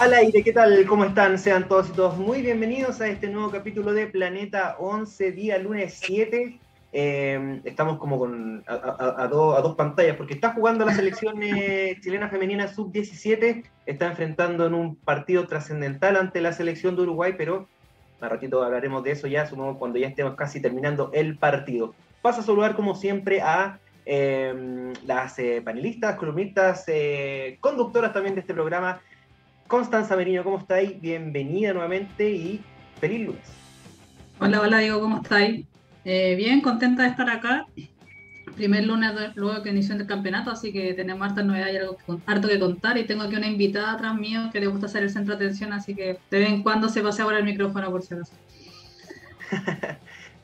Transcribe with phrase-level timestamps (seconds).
[0.00, 0.86] Al aire, ¿qué tal?
[0.86, 1.38] ¿Cómo están?
[1.38, 6.00] Sean todos y todos muy bienvenidos a este nuevo capítulo de Planeta 11, día lunes
[6.02, 6.58] 7.
[6.94, 12.66] Eh, estamos como con a, dos pantallas porque está jugando la selección eh, chilena femenina
[12.66, 17.68] sub-17, está enfrentando en un partido trascendental ante la selección de Uruguay, pero
[18.22, 21.94] a ratito hablaremos de eso ya, supongo cuando ya estemos casi terminando el partido.
[22.22, 26.86] Paso a saludar como siempre a eh, las panelistas, columnistas,
[27.60, 29.02] conductoras también de este programa,
[29.70, 31.00] Constanza Merino, ¿cómo estáis?
[31.00, 32.60] Bienvenida nuevamente y
[33.00, 33.52] feliz lunes.
[34.40, 35.64] Hola, hola Diego, ¿cómo estáis?
[36.04, 37.68] Eh, bien, contenta de estar acá.
[38.56, 42.48] Primer lunes luego que inició el campeonato, así que tenemos hartas novedades y algo harto
[42.48, 42.98] que contar.
[42.98, 45.72] Y tengo aquí una invitada atrás mío que le gusta ser el centro de atención,
[45.72, 48.32] así que de vez en cuando se pase ahora el micrófono por si acaso.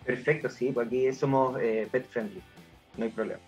[0.06, 2.40] Perfecto, sí, pues aquí somos eh, pet friendly,
[2.96, 3.40] no hay problema.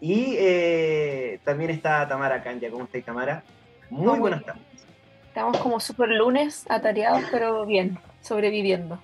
[0.00, 2.70] Y eh, también está Tamara Canja.
[2.70, 3.44] ¿Cómo estáis, Tamara?
[3.88, 4.75] Muy buenas tardes.
[5.36, 8.98] Estamos como super lunes, atareados, pero bien, sobreviviendo.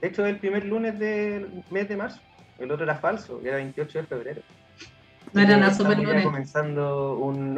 [0.00, 2.18] De hecho, es el primer lunes del mes de marzo.
[2.58, 4.42] El otro era falso, era 28 de febrero.
[5.32, 6.24] No era nada super lunes.
[6.24, 7.54] comenzando un,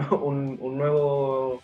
[0.61, 1.63] nuevo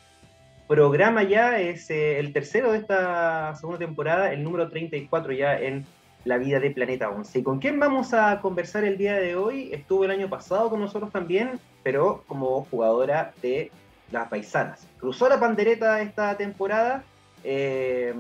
[0.67, 5.85] programa ya, es eh, el tercero de esta segunda temporada, el número 34 ya en
[6.25, 7.39] la vida de Planeta 11.
[7.39, 9.75] ¿Y con quién vamos a conversar el día de hoy?
[9.75, 13.71] Estuvo el año pasado con nosotros también, pero como jugadora de
[14.11, 14.87] las paisanas.
[14.99, 17.05] Cruzó la pandereta esta temporada
[17.45, 18.15] eh,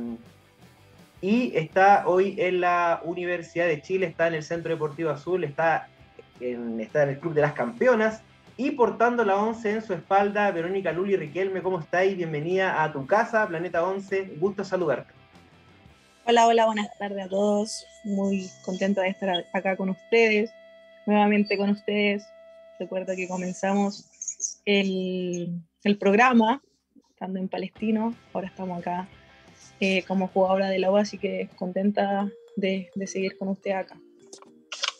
[1.20, 5.88] y está hoy en la Universidad de Chile, está en el Centro Deportivo Azul, está
[6.40, 8.22] en, está en el Club de las Campeonas
[8.56, 12.16] y portando la 11 en su espalda, Verónica Luli Riquelme, ¿cómo estáis?
[12.16, 15.12] Bienvenida a tu casa, Planeta 11, gusto saludarte.
[16.24, 20.50] Hola, hola, buenas tardes a todos, muy contento de estar acá con ustedes,
[21.06, 22.26] nuevamente con ustedes.
[22.78, 24.10] Recuerdo que comenzamos
[24.64, 26.62] el, el programa,
[27.10, 29.08] estando en Palestino, ahora estamos acá
[29.78, 33.96] eh, como jugadora de la U, así que contenta de, seguir con usted acá.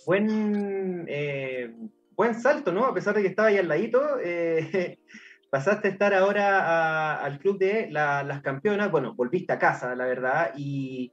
[0.06, 1.74] Buen, eh,
[2.14, 2.84] buen salto, ¿no?
[2.84, 4.98] A pesar de que estaba ahí al ladito, eh,
[5.50, 10.52] pasaste a estar ahora al club de las campeonas, bueno, volviste a casa, la verdad,
[10.56, 11.12] y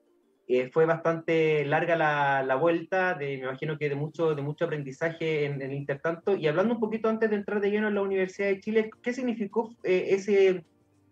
[0.72, 5.46] fue bastante larga la, la, vuelta, de, me imagino que de mucho, de mucho aprendizaje
[5.46, 6.36] en, el intertanto.
[6.36, 9.14] Y hablando un poquito antes de entrar de lleno en la Universidad de Chile, ¿qué
[9.14, 10.64] significó eh, ese,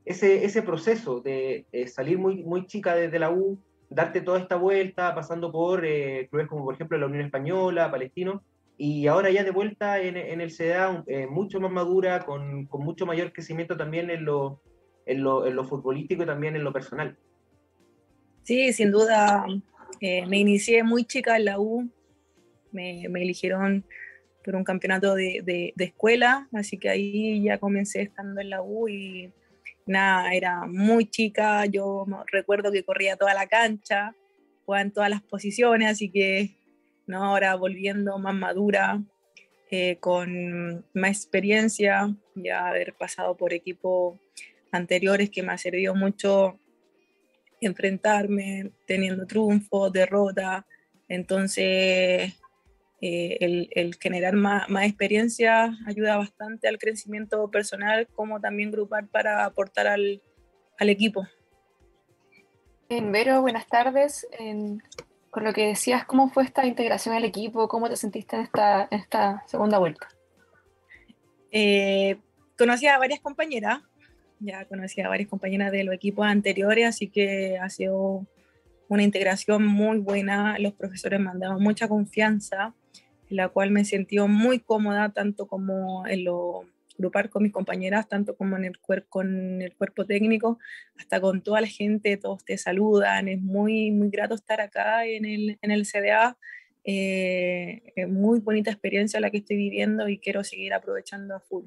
[0.05, 3.57] ese, ese, proceso de eh, salir muy, muy chica desde la U,
[3.89, 8.43] darte toda esta vuelta, pasando por eh, clubes como por ejemplo la Unión Española, Palestino,
[8.77, 13.05] y ahora ya de vuelta en, en el CDA, mucho más madura, con, con, mucho
[13.05, 14.59] mayor crecimiento también en lo,
[15.05, 17.17] en lo, en lo futbolístico y también en lo personal?
[18.43, 19.45] Sí, sin duda.
[19.99, 21.89] Eh, me inicié muy chica en la U.
[22.71, 23.85] Me, eligieron
[24.43, 29.31] por un campeonato de, escuela, así que ahí ya comencé estando en la U y
[29.85, 31.65] nada, era muy chica.
[31.67, 34.15] Yo recuerdo que corría toda la cancha,
[34.65, 36.55] jugaba en todas las posiciones, así que
[37.05, 37.23] ¿no?
[37.23, 39.03] ahora volviendo más madura,
[39.69, 44.19] eh, con más experiencia, ya haber pasado por equipos
[44.71, 46.59] anteriores que me ha servido mucho
[47.61, 50.65] enfrentarme teniendo triunfo, derrota.
[51.07, 52.33] Entonces,
[53.01, 59.87] eh, el, generar más, experiencia ayuda bastante al crecimiento personal, como también grupar para aportar
[59.87, 60.21] al,
[60.79, 61.27] equipo.
[62.89, 64.27] En Vero, buenas tardes.
[65.29, 67.67] con lo que decías, ¿cómo fue esta integración al equipo?
[67.67, 70.07] ¿Cómo te sentiste en esta, esta segunda vuelta?
[71.51, 72.17] Eh,
[72.57, 73.81] conocí a varias compañeras,
[74.41, 78.25] ya conocí a varias compañeras de los equipos anteriores, así que ha sido
[78.87, 80.57] una integración muy buena.
[80.59, 82.73] Los profesores me han dado mucha confianza,
[83.29, 86.65] en la cual me he sentido muy cómoda, tanto como en lo
[86.97, 88.79] grupar con mis compañeras, tanto como en el,
[89.09, 90.59] con el cuerpo técnico,
[90.97, 95.25] hasta con toda la gente, todos te saludan, es muy, muy grato estar acá en
[95.25, 96.37] el, en el CDA,
[96.83, 101.65] eh, es muy bonita experiencia la que estoy viviendo y quiero seguir aprovechando a full.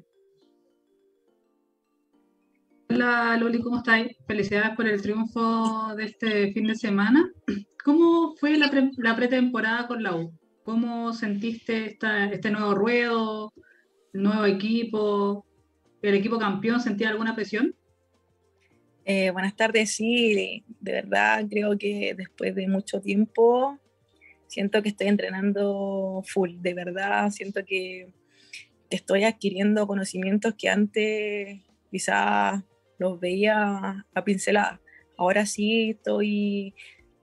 [2.87, 4.15] Hola Loli, ¿cómo estáis?
[4.27, 7.29] Felicidades por el triunfo de este fin de semana.
[7.83, 10.31] ¿Cómo fue la, pretemporada con la U?
[10.63, 13.53] ¿Cómo sentiste esta, este nuevo ruedo,
[14.13, 15.45] el nuevo equipo,
[16.01, 16.79] el equipo campeón?
[16.79, 17.75] ¿Sentía alguna presión?
[19.03, 23.79] Eh, buenas tardes, sí, de, verdad creo que después de mucho tiempo
[24.47, 28.09] siento que estoy entrenando full, de verdad siento que,
[28.89, 31.59] estoy adquiriendo conocimientos que antes
[31.91, 32.63] quizás
[32.97, 34.79] los veía a pinceladas.
[35.17, 36.73] Ahora sí estoy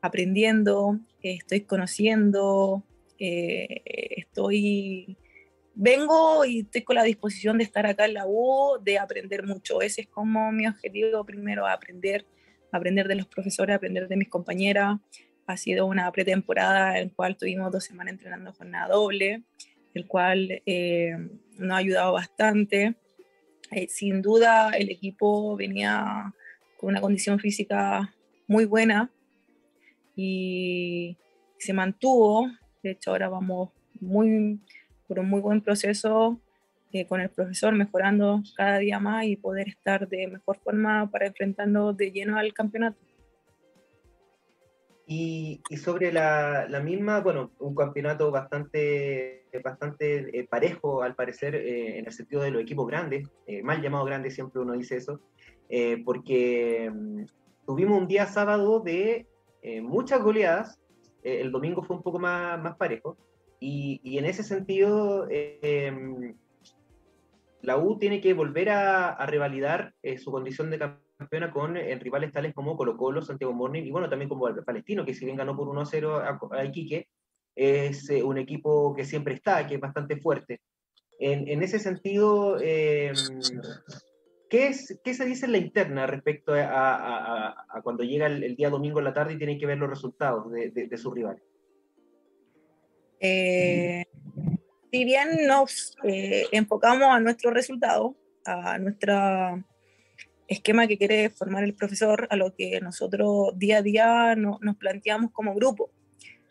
[0.00, 2.84] aprendiendo, estoy conociendo,
[3.18, 3.82] eh,
[4.16, 5.16] estoy,
[5.74, 9.80] vengo y estoy con la disposición de estar acá en la U, de aprender mucho.
[9.80, 12.26] Ese es como mi objetivo primero, aprender,
[12.72, 14.98] aprender de los profesores, aprender de mis compañeras.
[15.46, 19.44] Ha sido una pretemporada en la cual tuvimos dos semanas entrenando jornada doble,
[19.94, 21.16] el cual eh,
[21.58, 22.96] nos ha ayudado bastante.
[23.72, 26.32] Eh, sin duda el equipo venía
[26.78, 28.14] con una condición física
[28.46, 29.10] muy buena
[30.14, 31.16] y
[31.58, 32.50] se mantuvo
[32.82, 33.70] de hecho, ahora vamos
[34.00, 34.60] muy,
[35.06, 36.40] por un muy buen proceso
[36.92, 41.26] eh, con el profesor, mejorando cada día más y poder estar de mejor forma para
[41.26, 42.98] enfrentarnos de lleno al campeonato.
[45.12, 51.54] Y, y sobre la, la, misma, bueno, un campeonato bastante, bastante eh, parejo al parecer
[51.54, 53.28] eh, en el sentido de los equipos grandes,
[53.62, 55.20] mal llamado grandes, siempre uno dice eso,
[56.04, 57.24] porque mm,
[57.66, 59.26] tuvimos un día sábado de
[59.82, 60.82] muchas goleadas,
[61.22, 63.16] eh, el domingo fue un poco más, más parejo.
[63.60, 66.34] Y, y en ese sentido, em,
[67.60, 70.78] la U tiene que volver a, a revalidar eh, su condición de
[71.22, 74.62] campeona con eh, rivales tales como Colo Colo, Santiago Morning y bueno, también como el
[74.64, 77.08] Palestino, que si bien ganó por 1-0 a, Iquique,
[77.54, 80.60] es un equipo que siempre está, que es bastante fuerte.
[81.18, 83.14] En, en ese sentido, em,
[84.52, 88.98] ¿Qué, es, ¿Qué, se dice en la interna respecto a, cuando llega el, día domingo
[88.98, 91.42] en la tarde y tienen que ver los resultados de, de, sus rivales?
[93.18, 94.04] Eh,
[94.90, 98.14] si bien nos eh, enfocamos a nuestro resultado,
[98.44, 99.64] a nuestro
[100.52, 104.76] esquema que quiere formar el profesor, a lo que nosotros día a día no, nos
[104.76, 105.90] planteamos como grupo.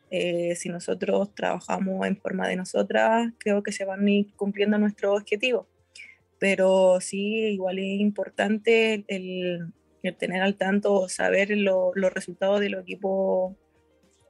[0.10, 4.78] Eh, si nosotros trabajamos en forma de nosotras, creo que se van a ir cumpliendo
[4.78, 5.68] nuestros objetivos.
[6.38, 9.72] Pero sí, igual es importante el,
[10.18, 13.56] tener al tanto, saber los resultados de los equipos,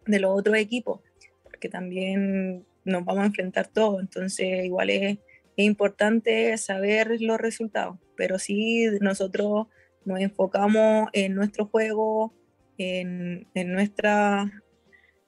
[0.05, 0.99] de los otros equipos,
[1.43, 5.17] porque también nos vamos a enfrentar todos, entonces igual es,
[5.57, 9.65] importante saber los resultados, pero sí nosotros
[10.05, 12.31] nos enfocamos en nuestro juego,
[12.77, 14.61] en, nuestra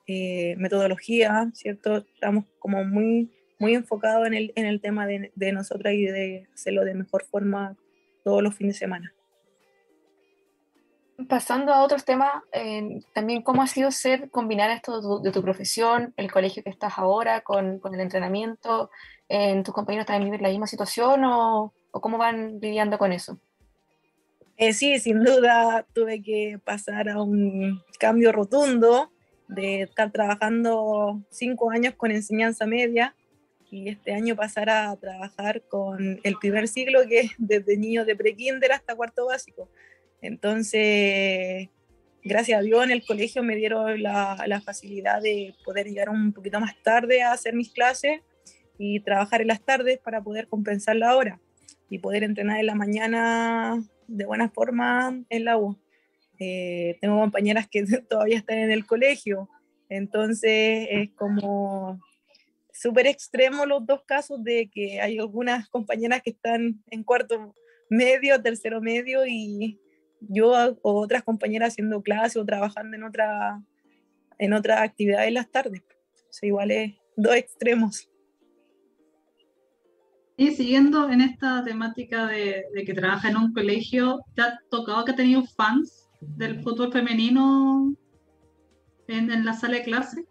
[0.06, 1.96] eh, metodología, ¿cierto?
[1.96, 6.46] Estamos como muy muy enfocado en el, en el tema de, de nosotras y de
[6.54, 7.76] hacerlo de mejor forma
[8.22, 9.12] todos los fines de semana.
[11.28, 12.44] Pasando a otros temas,
[13.12, 17.40] también cómo ha sido ser, combinar esto de tu, profesión, el colegio que estás ahora,
[17.40, 18.90] con, con el entrenamiento,
[19.28, 23.38] en ¿tus compañeros también viven la misma situación o, o cómo van lidiando con eso?
[24.56, 29.12] Eh, sí, sin duda tuve que pasar a un cambio rotundo
[29.46, 33.14] de estar trabajando cinco años con enseñanza media
[33.70, 38.16] y este año pasar a trabajar con el primer siglo, que es desde niños de
[38.16, 39.68] prekinder hasta cuarto básico.
[40.20, 41.68] Entonces,
[42.24, 46.32] gracias a Dios en el colegio me dieron la, la, facilidad de poder llegar un
[46.32, 48.20] poquito más tarde a hacer mis clases
[48.78, 51.40] y trabajar en las tardes para poder compensar la hora
[51.88, 55.78] y poder entrenar en la mañana de buena forma en la U.
[56.38, 59.48] Eh, tengo compañeras que todavía están en el colegio,
[59.88, 62.00] entonces es como
[62.72, 67.54] súper extremo los dos casos de que hay algunas compañeras que están en cuarto
[67.88, 69.78] medio, tercero medio y
[70.20, 73.62] yo o otras compañeras haciendo clase o trabajando en otra
[74.38, 75.82] en otra actividad en las tardes.
[75.82, 78.08] O sea, igual es dos extremos.
[80.36, 85.04] Y siguiendo en esta temática de, de, que trabaja en un colegio, ¿te ha tocado
[85.04, 87.94] que ha tenido fans del fútbol femenino
[89.06, 90.24] en, en la sala de clase?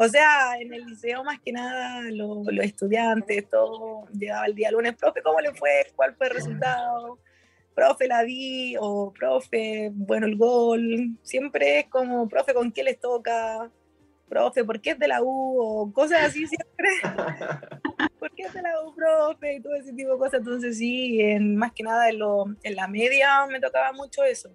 [0.00, 4.94] O sea, en el liceo más que nada los, estudiantes, todo llegaba el día lunes,
[4.94, 5.88] profe, ¿cómo le fue?
[5.96, 7.18] ¿Cuál fue el resultado?
[7.74, 11.16] Profe, la vi, o profe, bueno, el gol.
[11.22, 13.72] Siempre es como, profe, ¿con qué les toca?
[14.28, 15.60] Profe, ¿por qué es de la U?
[15.60, 16.88] O cosas así siempre.
[18.18, 19.54] ¿Por qué de la U, profe?
[19.54, 20.40] Y todo ese tipo de cosas.
[20.40, 24.50] Entonces sí, más que nada en, lo, en la media me tocaba mucho eso.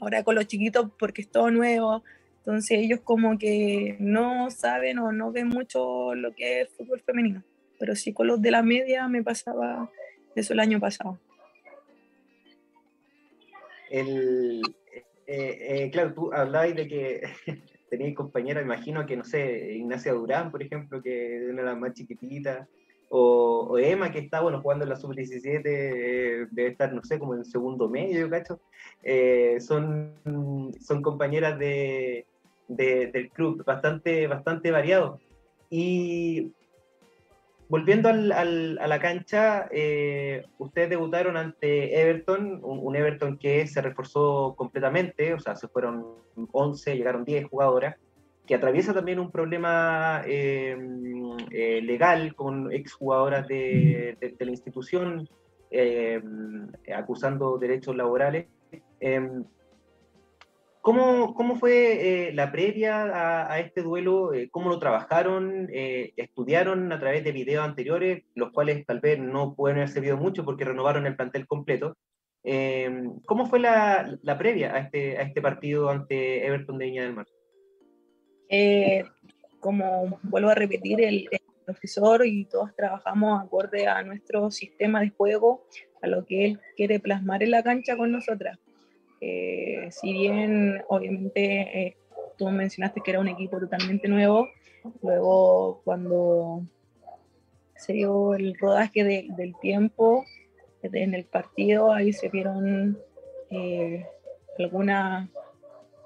[0.00, 2.02] Ahora con los chiquitos, porque es todo nuevo
[2.44, 7.44] entonces ellos como que no saben o no ven mucho lo que es fútbol femenino.
[7.78, 9.88] Pero sí con los de la media me pasaba
[10.34, 11.20] eso el año pasado.
[13.90, 14.60] El,
[15.26, 17.22] eh, eh, claro, tú hablabas de que
[17.90, 22.66] tenéis compañeras, imagino que, no sé, Ignacia Durán, por ejemplo, que de las más chiquititas,
[23.14, 27.34] o, Emma, que está, bueno, jugando en la sub-17, eh, debe estar, no sé, como
[27.34, 28.58] en segundo medio, ¿cacho?
[29.02, 30.14] Eh, son,
[30.80, 32.24] son compañeras de,
[32.68, 35.20] del club, bastante, bastante variados.
[35.68, 36.52] Y
[37.68, 45.34] volviendo a la cancha, eh, ustedes debutaron ante Everton, un, Everton que se reforzó completamente,
[45.34, 46.14] o sea, se fueron
[46.50, 47.96] 11, llegaron 10 jugadoras,
[48.52, 50.76] que atraviesa también un problema eh,
[51.50, 55.26] eh, legal con exjugadoras de, la institución
[56.94, 58.48] acusando derechos laborales.
[60.82, 64.34] ¿Cómo, ¿Cómo, fue eh, la previa a, este duelo?
[64.34, 65.70] Eh, ¿Cómo lo trabajaron?
[65.70, 70.44] ¿Estudiaron a través de videos anteriores, los cuales tal vez no pueden haber servido mucho
[70.44, 71.96] porque renovaron el plantel completo?
[73.24, 77.14] ¿Cómo fue la, la, previa a este, a este partido ante Everton de Viña del
[77.14, 77.26] Mar?
[79.60, 85.10] Como vuelvo a repetir, el, el, profesor y todos trabajamos acorde a nuestro sistema de
[85.10, 85.62] juego,
[86.02, 88.58] a lo que él quiere plasmar en la cancha con nosotras.
[89.24, 91.96] Eh, si bien obviamente eh,
[92.36, 94.48] tú mencionaste que era un equipo totalmente nuevo,
[95.00, 96.66] luego cuando
[97.76, 100.24] se dio el rodaje del tiempo
[100.82, 102.98] en el partido, ahí se vieron
[103.50, 104.04] eh,
[104.58, 105.28] algunas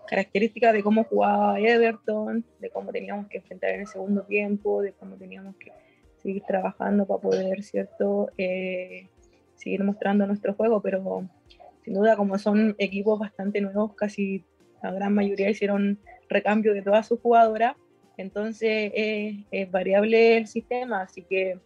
[0.06, 4.92] características de cómo jugaba Everton, de cómo teníamos que enfrentar en el segundo tiempo, de
[4.92, 5.72] cómo teníamos que
[6.16, 11.28] seguir trabajando para poder, ¿cierto?, seguir mostrando nuestro juego, pero
[11.82, 14.44] sin duda como son equipos bastante nuevos, casi
[14.82, 15.98] la gran mayoría hicieron
[16.28, 17.74] recambio de todas sus jugadoras,
[18.16, 21.58] entonces es variable el sistema, así que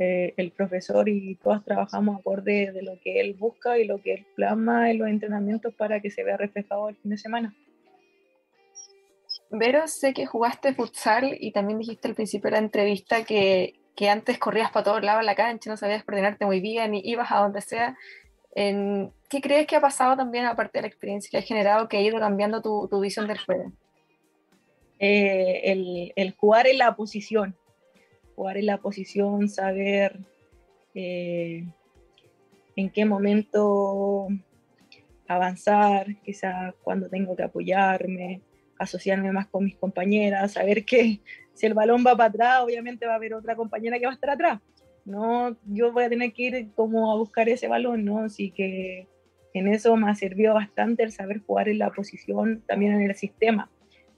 [0.00, 4.14] eh, el profesor y todas trabajamos acorde de lo que él busca y lo que
[4.14, 7.54] él plasma en los entrenamientos para que se vea reflejado el fin de semana.
[9.50, 14.10] Vero, sé que jugaste futsal y también dijiste al principio de la entrevista que, que
[14.10, 17.32] antes corrías para todos lados en la cancha, no sabías coordinarte muy bien y ibas
[17.32, 17.96] a donde sea.
[18.54, 22.00] ¿Qué crees que ha pasado también, aparte de la experiencia que has generado, que ha
[22.00, 23.72] ido cambiando tu, tu visión del juego?
[24.98, 27.56] Eh, el, el, jugar en la posición,
[28.34, 30.18] jugar en la posición, saber
[30.94, 31.64] eh,
[32.74, 34.28] en qué momento
[35.28, 38.42] avanzar, quizás cuando tengo que apoyarme,
[38.78, 41.20] asociarme más con mis compañeras, saber que
[41.54, 44.14] si el balón va para atrás, obviamente va a haber otra compañera que va a
[44.14, 44.60] estar atrás
[45.08, 48.18] no, yo voy a tener que ir como a buscar ese balón, ¿no?
[48.18, 49.08] Así que
[49.54, 53.70] en eso me servido bastante el saber jugar en la posición, también en el sistema,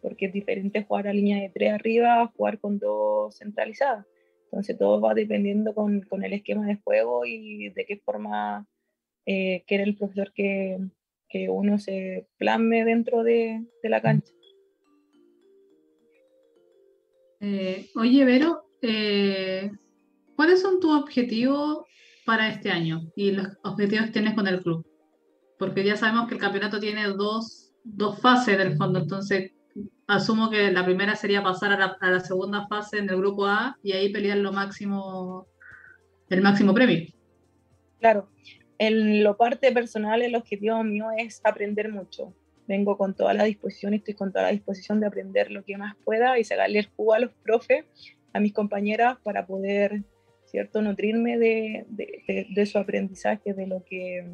[0.03, 4.05] porque es diferente jugar a línea de tres arriba, jugar con dos centralizadas.
[4.47, 8.67] Entonces todo va dependiendo con, con el esquema de juego y de qué forma
[9.27, 10.79] eh, quiere el profesor que,
[11.29, 14.33] que, uno se plasme dentro de, de la cancha.
[17.41, 19.71] Eh, oye, Vero, eh,
[20.37, 21.85] ¿cuáles son tus objetivos
[22.27, 24.87] para este año y los objetivos que tienes con el club?
[25.59, 29.53] Porque ya sabemos que el campeonato tiene dos, dos fases del fondo, entonces
[30.07, 33.93] asumo que la primera sería pasar a la, segunda fase en el grupo A y
[33.93, 35.47] ahí pelear lo máximo,
[36.29, 37.07] el máximo premio.
[38.01, 38.29] Claro,
[38.79, 42.35] en lo parte personal el objetivo mío es aprender mucho.
[42.71, 45.97] Vengo con toda la disposición, estoy con toda la disposición de aprender lo que más
[46.05, 47.85] pueda y sacarle el jugo a los profes,
[48.33, 50.05] a mis compañeras para poder
[50.51, 50.83] ¿cierto?
[50.83, 54.27] Nutrirme de, de, su aprendizaje, de lo que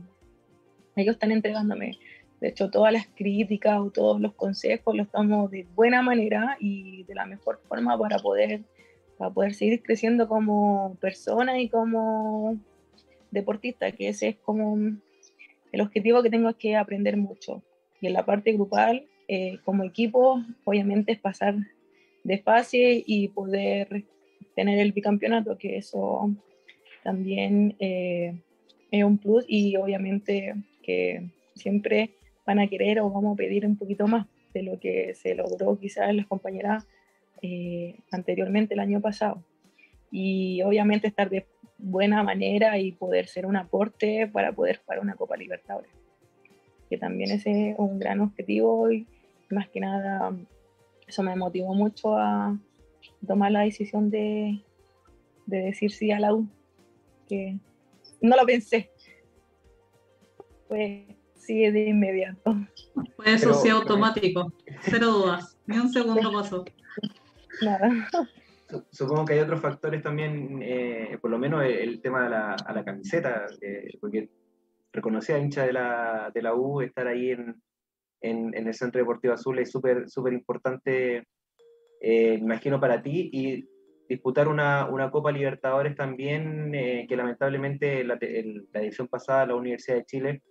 [0.96, 1.98] ellos están entregándome.
[2.40, 7.04] De hecho, todas las críticas o todos los consejos los damos de buena manera y
[7.04, 8.62] de la mejor forma para poder,
[9.18, 12.58] para poder seguir creciendo como persona y como
[13.30, 14.76] deportista, que ese es como
[15.72, 17.62] el objetivo que tengo es que aprender mucho.
[18.00, 21.56] Y en la parte grupal, eh, como equipo, obviamente es pasar
[22.24, 24.04] de fase y poder
[24.54, 26.30] tener el bicampeonato, que eso
[27.04, 28.34] también eh,
[28.90, 32.10] es un plus y obviamente que siempre
[32.46, 35.78] van a querer o vamos a pedir un poquito más de lo que se logró
[35.78, 36.86] quizás las compañeras
[37.42, 39.44] eh, anteriormente el año pasado.
[40.10, 41.46] Y obviamente estar de
[41.78, 45.90] buena manera y poder ser un aporte para poder jugar una Copa Libertadores,
[46.88, 49.06] que también ese es un gran objetivo y
[49.50, 50.34] más que nada
[51.06, 52.58] eso me motivó mucho a,
[53.26, 54.62] tomar la decisión de,
[55.46, 56.48] de decir sí a la U,
[57.28, 57.58] que
[58.20, 58.90] no lo pensé.
[60.68, 62.56] Pues sí, de inmediato.
[63.16, 66.64] Fue eso sí automático, cero dudas, ni un segundo pasó.
[67.62, 67.90] Nada.
[68.90, 72.72] Supongo que hay otros factores también, eh, por lo menos el, tema de la, a
[72.72, 74.28] la camiseta, eh, porque
[74.96, 77.62] reconocía hincha de la, de la U estar ahí en,
[78.20, 81.26] en, el Centro Deportivo Azul es súper súper importante,
[82.00, 83.30] eh, imagino, para ti.
[83.32, 83.68] Y
[84.08, 90.04] disputar una, una Copa Libertadores también, eh, que lamentablemente la, edición pasada la Universidad de
[90.04, 90.42] Chile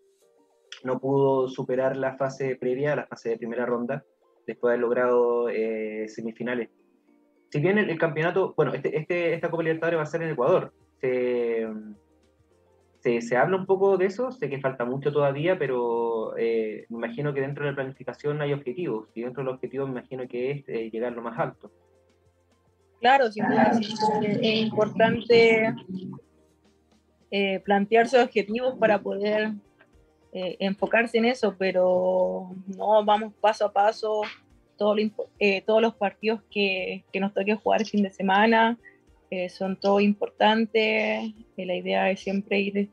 [0.84, 4.04] no pudo superar la fase previa, la fase de primera ronda,
[4.46, 6.70] después de haber logrado eh, semifinales.
[7.50, 10.74] Si bien el, campeonato, bueno, este, este, esta Copa Libertadores va a ser en Ecuador,
[11.00, 11.66] se,
[13.22, 17.34] se, habla un poco de eso, sé que falta mucho todavía, pero eh, me imagino
[17.34, 20.70] que dentro de la planificación hay objetivos, y dentro del objetivo me imagino que es
[20.70, 21.72] eh, llegar lo más alto.
[23.00, 23.46] Claro, sin
[24.24, 25.76] es importante
[27.30, 29.52] eh, plantearse objetivos para poder
[30.38, 34.22] enfocarse en eso, pero no vamos paso a paso,
[34.76, 38.78] todos los partidos que, que nos toque jugar el fin de semana,
[39.50, 41.34] son todo importantes.
[41.58, 42.90] la idea es siempre ir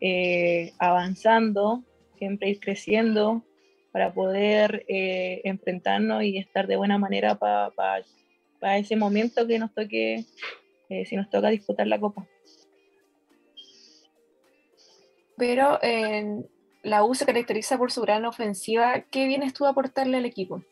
[0.00, 1.82] eh, avanzando,
[2.18, 3.42] siempre ir creciendo
[3.92, 10.26] para poder eh, enfrentarnos y estar de buena manera para ese momento que nos toque,
[10.90, 12.26] eh, si nos toca disputar la copa.
[15.38, 15.78] Pero
[16.82, 19.02] la U se caracteriza por su gran ofensiva.
[19.10, 20.62] ¿Qué vienes tú a aportarle al equipo?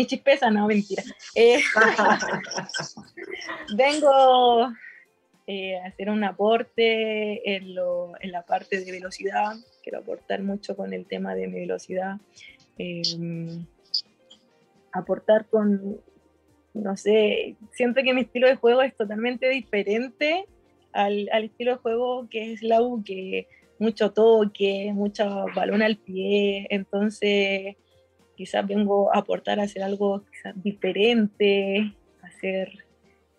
[0.00, 1.02] Mi chispeza, no, mentira.
[3.76, 4.72] vengo
[5.46, 11.34] eh, hacer un aporte en, la parte de velocidad, quiero aportar mucho con el tema
[11.34, 12.16] de mi velocidad,
[12.78, 13.66] em,
[14.90, 16.00] aportar con,
[16.72, 20.46] no sé, siento que mi estilo de juego es totalmente diferente
[20.94, 26.68] al, estilo de juego que es la U, que mucho toque, mucho balón al pie,
[26.70, 27.76] entonces
[28.40, 32.70] quizás vengo a aportar a hacer algo diferente, hacer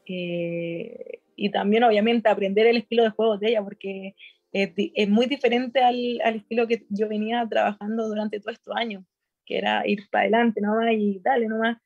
[0.05, 4.13] eh, y también obviamente aprender el estilo de juego de ella, porque
[4.51, 9.03] es, muy diferente al, al, estilo que yo venía trabajando durante todos estos años,
[9.43, 11.77] que era ir para adelante nomás y dale nomás.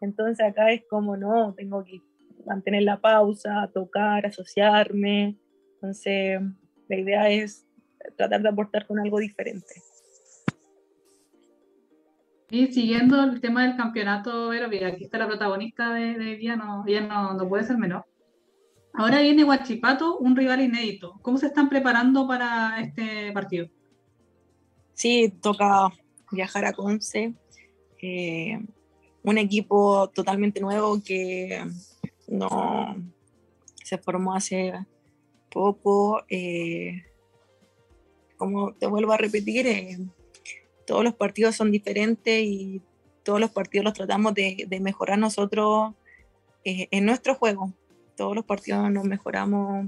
[0.00, 2.00] Entonces acá es como, no, tengo que
[2.46, 5.36] mantener la pausa, tocar, asociarme.
[5.74, 6.40] Entonces
[6.88, 7.66] la idea es
[8.16, 9.74] tratar de aportar con algo diferente.
[12.52, 16.84] Y siguiendo el tema del campeonato, pero aquí está la protagonista de, de día, no,
[16.86, 18.04] ella no, no puede ser menor.
[18.92, 21.18] Ahora viene Huachipato, un rival inédito.
[21.22, 23.68] ¿Cómo se están preparando para este partido?
[24.92, 25.88] Sí, toca
[26.30, 27.32] viajar a Conce.
[28.02, 28.60] Eh,
[29.22, 31.64] un equipo totalmente nuevo que
[32.28, 32.96] no
[33.82, 34.74] se formó hace
[35.50, 36.22] poco.
[36.28, 37.02] Eh,
[38.36, 39.96] como te vuelvo a repetir, eh,
[40.92, 42.82] todos los partidos son diferentes y
[43.22, 45.94] todos los partidos los tratamos de, mejorar nosotros
[46.64, 47.72] en nuestro juego
[48.16, 49.86] todos los partidos nos mejoramos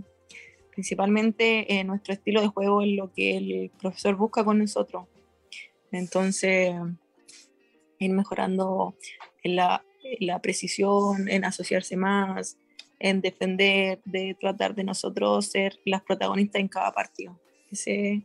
[0.73, 5.07] principalmente en nuestro estilo de juego, en lo que el profesor busca con nosotros.
[5.93, 6.75] Entonces,
[8.01, 8.97] ir mejorando
[9.45, 9.85] en la,
[10.43, 12.59] precisión, en asociarse más,
[12.99, 17.38] en defender, de tratar de nosotros ser las protagonistas en cada partido.
[17.71, 18.25] Ese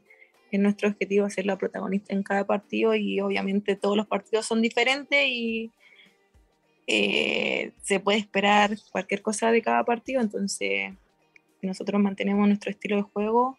[0.57, 4.61] es nuestro objetivo, ser la protagonista en cada partido y obviamente todos los partidos son
[4.61, 5.71] diferentes y
[6.87, 10.91] eh, se puede esperar cualquier cosa de cada partido, entonces
[11.61, 13.57] nosotros mantenemos nuestro estilo de juego,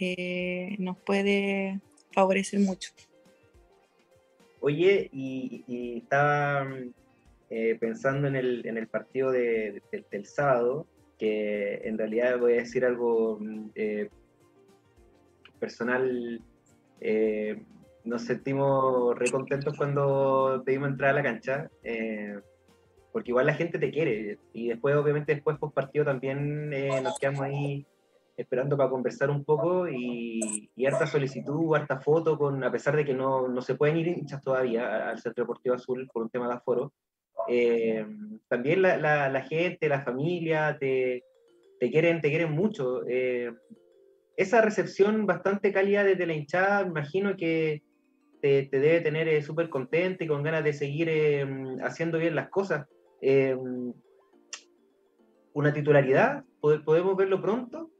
[0.00, 1.80] eh, nos puede
[2.12, 2.90] favorecer mucho.
[4.60, 6.66] Oye, y, estaba
[7.50, 10.86] eh, pensando en el, en el partido de, del sábado,
[11.18, 13.38] que en realidad voy a decir algo
[15.56, 16.40] personal
[18.04, 21.70] nos sentimos recontentos cuando pedimos entrar a la cancha
[23.16, 24.38] porque igual la gente te quiere.
[24.52, 27.86] Y después, obviamente, después post partido también eh, nos quedamos ahí
[28.36, 33.14] esperando para conversar un poco y, harta solicitud, harta foto, con, a pesar de que
[33.14, 36.56] no, no se pueden ir hinchas todavía al Centro Deportivo Azul por un tema de
[36.56, 36.92] aforo.
[37.48, 38.06] Eh,
[38.48, 41.24] también la, la, gente, la familia, te,
[41.80, 43.00] te, quieren, te quieren mucho.
[43.08, 43.50] Eh,
[44.36, 47.82] esa recepción bastante cálida desde la hinchada, me imagino que
[48.40, 51.10] te, te debe tener súper contento y con ganas de seguir
[51.82, 52.86] haciendo bien las cosas.
[53.20, 53.92] Em,
[55.54, 57.90] una titularidad, ¿podemos verlo pronto?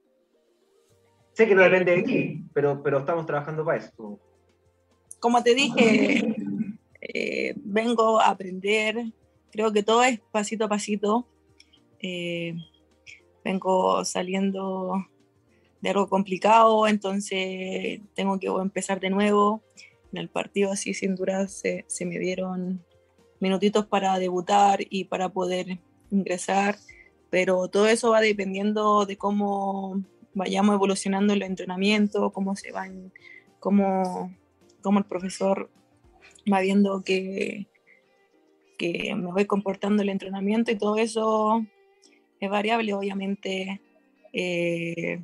[1.33, 4.21] Sé que no depende de aquí, pero, pero estamos trabajando para eso.
[5.21, 6.35] Como te dije,
[7.01, 9.07] eh, vengo a aprender,
[9.51, 11.27] creo que todo es pasito a pasito.
[11.99, 12.55] Eh,
[13.43, 15.07] vengo saliendo
[15.87, 19.63] de algo complicado, entonces tengo que empezar de nuevo.
[20.13, 22.85] En el partido así sin duda se, se me dieron
[23.39, 25.79] minutitos para debutar y para poder
[26.11, 26.77] ingresar,
[27.31, 30.03] pero todo eso va dependiendo de cómo
[30.35, 33.13] vayamos evolucionando el entrenamiento, cómo se van
[33.61, 34.35] cómo,
[34.83, 35.71] cómo el profesor
[36.53, 37.69] va viendo que,
[38.77, 41.65] que me voy comportando el entrenamiento y todo eso
[42.41, 43.81] es variable, obviamente.
[44.33, 45.23] Eh,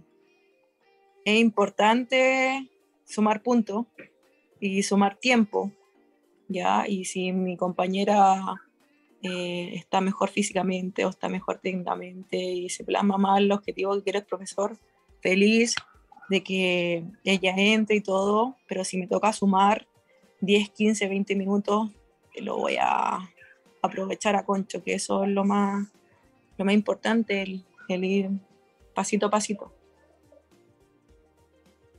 [1.24, 2.70] es importante
[3.04, 3.86] sumar puntos
[4.60, 5.72] y sumar tiempo,
[6.48, 6.84] ¿ya?
[6.88, 8.60] Y si mi compañera
[9.22, 14.02] eh, está mejor físicamente o está mejor técnicamente y se plasma mal el objetivo que
[14.02, 14.78] quiere el profesor,
[15.20, 15.74] feliz
[16.28, 19.86] de que ella entre y todo, pero si me toca sumar
[20.40, 21.90] 10, 15, 20 minutos,
[22.40, 23.18] lo voy a
[23.82, 25.88] aprovechar a concho, que eso es lo más,
[26.56, 28.30] lo más importante, el, el ir
[28.94, 29.72] pasito a pasito.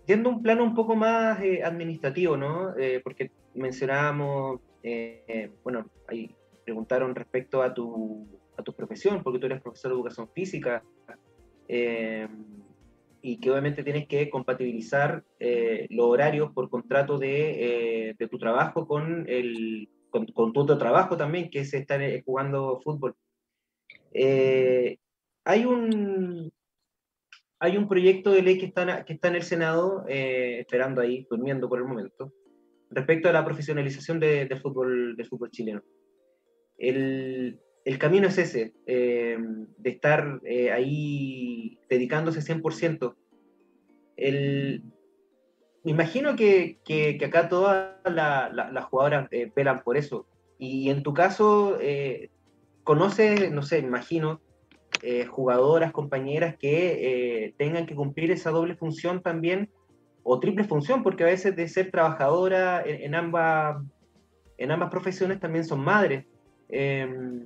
[0.05, 2.75] Yendo un plano un poco más eh, administrativo, ¿no?
[2.77, 6.35] Eh, porque mencionábamos, eh, bueno, ahí
[6.65, 10.83] preguntaron respecto a tu, a tu profesión, porque tú eres profesor de educación física,
[13.25, 15.23] y que obviamente tienes que compatibilizar
[15.89, 21.15] los horarios por contrato de, de tu trabajo con, el, con, con, tu otro trabajo
[21.17, 23.15] también, que es estar jugando fútbol.
[24.13, 26.51] hay un,
[27.63, 31.25] hay un proyecto de ley que está, que está en el Senado, eh, esperando ahí,
[31.29, 32.33] durmiendo por el momento,
[32.89, 35.81] respecto a la profesionalización del de fútbol, de fútbol chileno.
[36.77, 39.37] El, el camino es ese, eh,
[39.77, 43.15] de estar eh, ahí dedicándose 100%.
[44.17, 44.83] El,
[45.85, 50.27] me imagino que, que, acá todas las jugadoras velan por eso.
[50.59, 51.79] Y en tu caso,
[52.83, 54.41] conoces, no sé, imagino,
[55.05, 59.69] eh, jugadoras, compañeras que eh, tengan que cumplir esa doble función también,
[60.23, 63.83] o triple función, porque a veces de ser trabajadora en, ambas,
[64.57, 66.25] en ambas profesiones también son madres.
[66.69, 67.45] Em,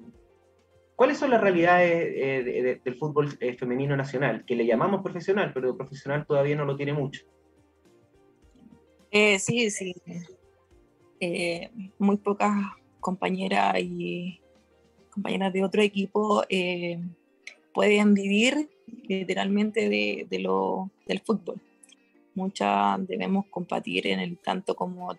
[0.96, 4.46] ¿Cuáles son las realidades eh, del fútbol femenino nacional?
[4.46, 7.26] Que le llamamos profesional, pero profesional todavía no lo tiene mucho.
[9.12, 9.96] sí, sí.
[11.98, 12.54] muy pocas
[13.00, 14.40] compañeras y
[15.10, 16.44] compañeras de otro equipo
[17.78, 18.72] pueden vivir
[19.08, 21.62] literalmente de, lo, del fútbol.
[22.34, 25.16] Muchas debemos compartir en el tanto como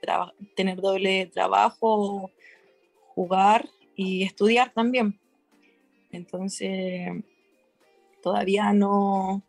[0.56, 2.32] tener doble trabajo,
[3.14, 5.20] jugar y estudiar también.
[6.10, 7.22] Entonces,
[8.24, 9.44] todavía no,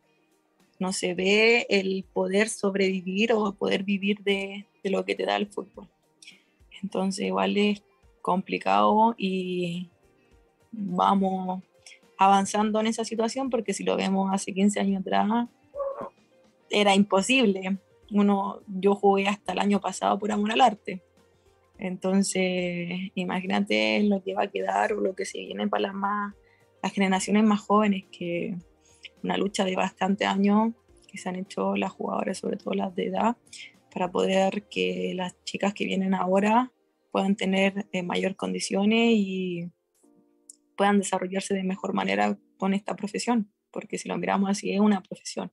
[0.78, 5.36] no se ve el poder sobrevivir o poder vivir de, de lo que te da
[5.36, 5.90] el fútbol.
[6.84, 7.82] Entonces, igual es
[8.22, 9.90] complicado y
[10.72, 11.64] vamos
[12.20, 15.48] avanzando en esa situación, porque si lo vemos hace 15 años atrás,
[16.70, 17.80] era imposible.
[18.12, 21.02] Uno, yo jugué hasta el año pasado por amor al arte.
[21.78, 26.36] Entonces, imagínate lo que va a quedar o lo que se viene para las, más,
[26.84, 28.58] las generaciones más jóvenes, que
[29.24, 30.74] una lucha de bastante años
[31.08, 33.38] que se han hecho las jugadoras, sobre todo las de edad,
[33.94, 36.74] para poder que las chicas que vienen ahora
[37.12, 39.72] puedan tener eh, mayor condiciones y,
[40.80, 45.04] puedan desarrollarse de mejor manera con esta profesión, porque si lo miramos así es una
[45.04, 45.52] profesión.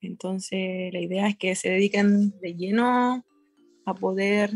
[0.00, 3.26] Entonces la idea es que se dediquen de lleno
[3.84, 4.50] a poder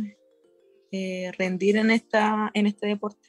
[0.90, 3.28] eh, rendir en, esta, en este deporte.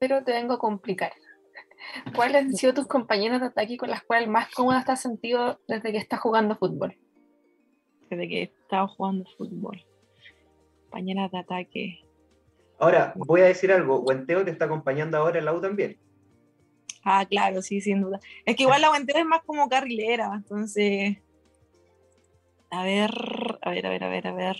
[0.00, 1.12] Pero te vengo a complicar.
[2.16, 5.60] ¿Cuáles han sido tus compañeros de ataque con las cuales más cómoda te has sentido
[5.68, 6.98] desde que estás jugando fútbol?
[8.10, 9.86] Desde que he estado jugando fútbol.
[10.82, 12.09] Compañeras de ataque.
[12.80, 15.98] Ahora, voy a decir algo, Guenteo te está acompañando ahora en la U también.
[17.04, 18.18] Ah, claro, sí, sin duda.
[18.46, 21.18] Es que igual la Guenteo es más como carrilera, entonces...
[22.70, 23.10] A ver,
[23.60, 24.56] a ver, a ver, a ver, a ver.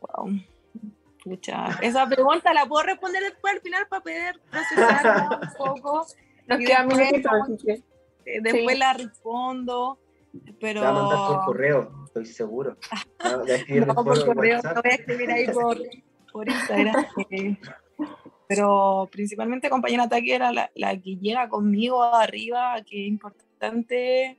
[0.00, 0.40] Wow.
[1.24, 6.06] Pucha, esa pregunta la puedo responder después al final para poder procesar un poco.
[6.46, 7.82] Nos queda después,
[8.24, 9.98] después la respondo,
[10.60, 10.80] pero...
[10.80, 12.76] Te va a mandar por correo estoy seguro.
[13.86, 15.78] No, por correo, no voy a escribir ahí por,
[16.32, 17.06] por Instagram.
[18.48, 24.38] pero principalmente compañera ataque era la, la, que llega conmigo arriba, que es importante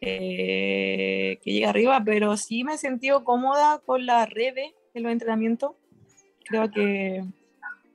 [0.00, 4.54] eh, que llegue arriba, pero sí me he sentido cómoda con la red
[4.94, 5.72] en los entrenamientos.
[6.44, 7.24] Creo que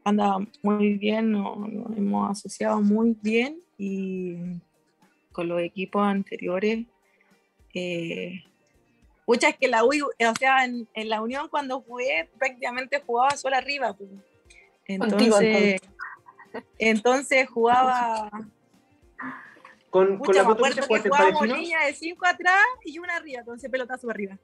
[0.05, 4.37] anda muy bien, nos, nos hemos asociado muy bien y
[5.33, 6.85] con los equipos anteriores
[7.73, 8.43] eh,
[9.27, 13.93] es que la UI, o sea, en, la Unión cuando jugué prácticamente jugaba sola arriba.
[13.93, 14.09] Pues.
[14.85, 15.81] Entonces,
[16.77, 18.29] entonces jugaba...
[19.89, 24.09] Con, con la Coto jugaste jugábamos línea de 5 atrás y una arriba, ese pelotazo
[24.09, 24.37] arriba.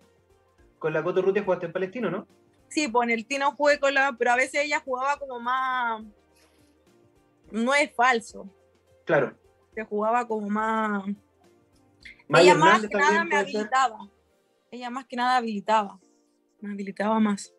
[0.79, 2.27] Con la Coto Rutia jugaste en Palestino, ¿no?
[2.69, 4.15] Sí, pues en el Tino jugué con la...
[4.17, 6.03] Pero a veces ella jugaba como más...
[7.51, 8.49] No es falso.
[9.05, 9.37] Claro.
[9.75, 11.03] se jugaba como más...
[12.27, 13.55] Maya ella más que nada me puede ser.
[13.57, 13.97] habilitaba.
[14.71, 15.99] Ella más que nada habilitaba.
[16.61, 17.53] Me habilitaba más.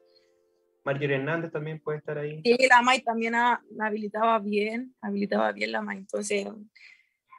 [0.85, 2.41] Marjorie Hernández también puede estar ahí.
[2.45, 5.99] Sí, la May también ha- me habilitaba bien, habilitaba bien la May.
[5.99, 6.47] Entonces,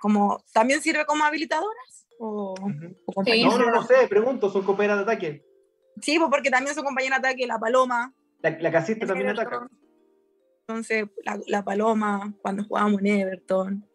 [0.02, 2.08] como, ¿también sirve como habilitadoras?
[2.18, 2.96] O, Ujú.
[3.06, 5.46] o compañeras No, no, no sé, pregunto, son compañeras de ataque.
[6.02, 8.14] Sí, pues porque también su compañera de ataque, la Paloma.
[8.42, 9.48] La, la casista también Everton.
[9.54, 9.68] ataca.
[10.68, 13.86] Entonces, la, la Paloma, cuando jugábamos en Everton.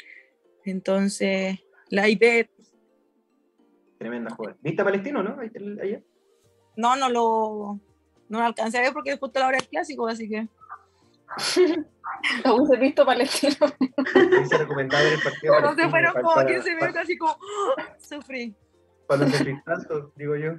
[0.65, 2.51] Entonces, la Ivette.
[4.01, 4.59] Tremenda jugadora.
[4.63, 5.37] ¿Viste a Palestino, no?
[5.83, 6.03] Ayer.
[6.75, 7.79] No, no lo,
[8.31, 10.49] no lo alcancé a ver porque es justo la hora del clásico, así que.
[12.45, 13.55] Lo hubiese visto palestino.
[14.49, 15.53] Se recomendaba ver el partido.
[15.53, 17.33] de Entonces Palestino fueron como para- 15 minutos así como.
[17.79, 17.97] ¡ah!
[17.99, 18.55] Sufrí.
[19.07, 20.53] Para no sufrir tanto, digo yo.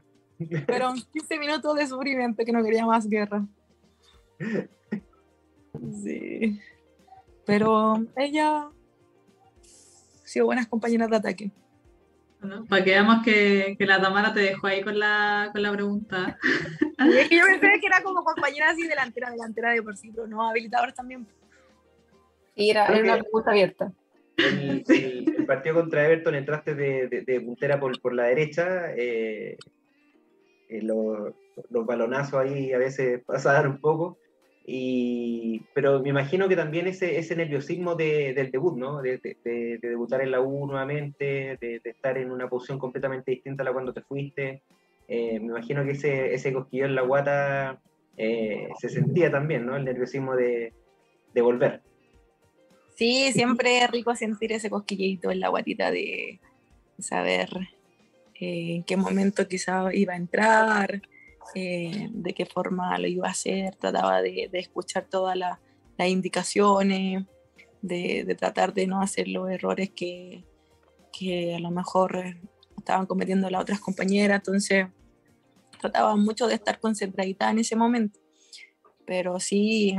[0.67, 3.43] Fueron 15 minutos de sufrimiento que no quería más guerra.
[6.03, 6.59] Sí.
[7.45, 8.71] Pero ella ha
[10.25, 11.51] sido buenas compañeras de ataque.
[12.41, 15.71] Bueno, para que veamos que, que la Tamara te dejó ahí con la, con la
[15.71, 16.37] pregunta.
[17.03, 20.11] Y es que yo pensé que era como compañera así delantera, delantera de por sí,
[20.13, 21.25] pero no, habilitadores también.
[22.53, 23.91] Y era, una pregunta abierta.
[24.37, 28.93] El, el- el partido contra Everton entraste de, de- de puntera por, por la derecha.
[28.95, 29.57] eh,
[30.69, 31.33] eh, lo-
[31.69, 34.19] los balonazos ahí a veces pasaban un poco.
[35.73, 39.01] Pero me imagino que también ese, nerviosismo de- del debut, ¿no?
[39.01, 43.31] De, de- de- de debutar en la U nuevamente, de, estar en una posición completamente
[43.31, 44.61] distinta a la cuando te fuiste.
[45.07, 47.81] eh, me imagino que ese, ese cosquillo en la guata
[48.17, 49.75] eh, se sentía también, ¿no?
[49.75, 50.73] El nerviosismo de,
[51.33, 51.81] de volver.
[52.95, 56.39] Sí, siempre es rico sentir ese cosquillito en la guatita de
[56.99, 57.49] saber
[58.39, 61.01] eh, en qué momento quizá iba a entrar,
[61.55, 65.59] eh, de qué forma lo iba a hacer, trataba de, escuchar todas la-
[65.97, 67.25] las indicaciones,
[67.81, 70.45] de, tratar de no hacer los errores que,
[71.11, 72.37] que a lo mejor
[72.77, 74.87] estaban cometiendo las otras compañeras, entonces
[75.79, 78.19] trataba mucho de estar concentradita en ese momento,
[79.05, 79.97] pero sí,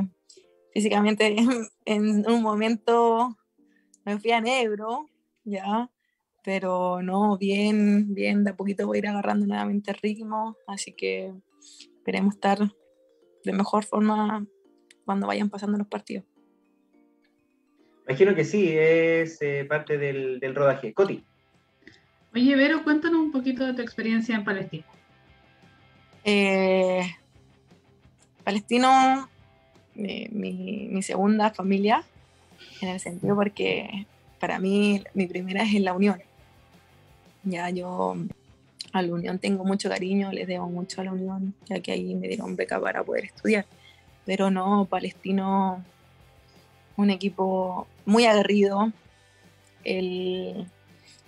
[0.73, 1.37] físicamente
[1.85, 3.37] en un momento
[4.05, 5.07] me fui a negro,
[5.45, 5.91] ya,
[6.43, 11.33] pero no, bien, bien, de a poquito voy a ir agarrando nuevamente ritmo, así que
[11.97, 12.59] esperemos estar
[13.45, 14.47] de mejor forma
[15.05, 16.25] cuando vayan pasando los partidos.
[18.09, 20.93] Imagino que sí, es eh, parte del, del rodaje.
[20.93, 21.25] Coti.
[22.35, 24.85] Oye, Vero, cuéntanos un poquito de tu experiencia en Palestina.
[26.25, 27.03] Eh,
[28.43, 29.29] Palestino,
[29.95, 32.05] eh, mi, mi segunda familia,
[32.81, 34.07] en el sentido porque
[34.41, 36.21] para mí mi primera es en la Unión.
[37.45, 38.17] Ya yo
[38.93, 42.15] a la Unión tengo mucho cariño, les debo mucho a la Unión, ya que ahí
[42.15, 43.67] me dieron beca para poder estudiar.
[44.25, 45.85] Pero no, Palestino,
[46.97, 48.93] un equipo muy aguerrido.
[49.85, 50.67] El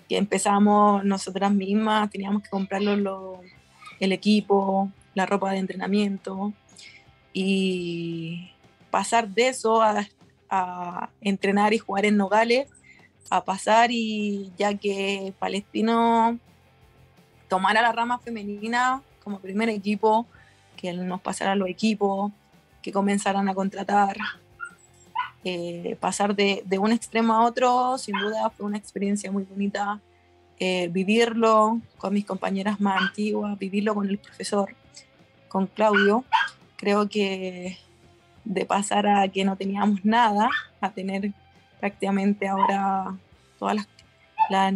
[0.08, 3.40] que empezamos nosotras mismas, teníamos que comprarlo lo-
[4.00, 6.52] el equipo, la ropa de entrenamiento
[7.32, 8.50] y
[8.90, 10.06] pasar de eso a,
[10.50, 12.68] a entrenar y jugar en Nogales,
[13.30, 16.38] a pasar y ya que Palestino
[17.48, 20.26] tomara la rama femenina como primer equipo,
[20.76, 22.32] que nos pasara los equipos,
[22.82, 24.16] que comenzaran a contratar,
[25.44, 30.00] eh, pasar de, de un extremo a otro, sin duda fue una experiencia muy bonita
[30.60, 34.74] eh, vivirlo con mis compañeras más antiguas, vivirlo con el profesor,
[35.48, 36.24] con Claudio.
[36.76, 37.76] Creo que
[38.44, 40.48] de pasar a que no teníamos nada,
[40.80, 41.32] a tener
[41.84, 43.14] prácticamente ahora
[43.58, 43.88] todas las,
[44.48, 44.72] las-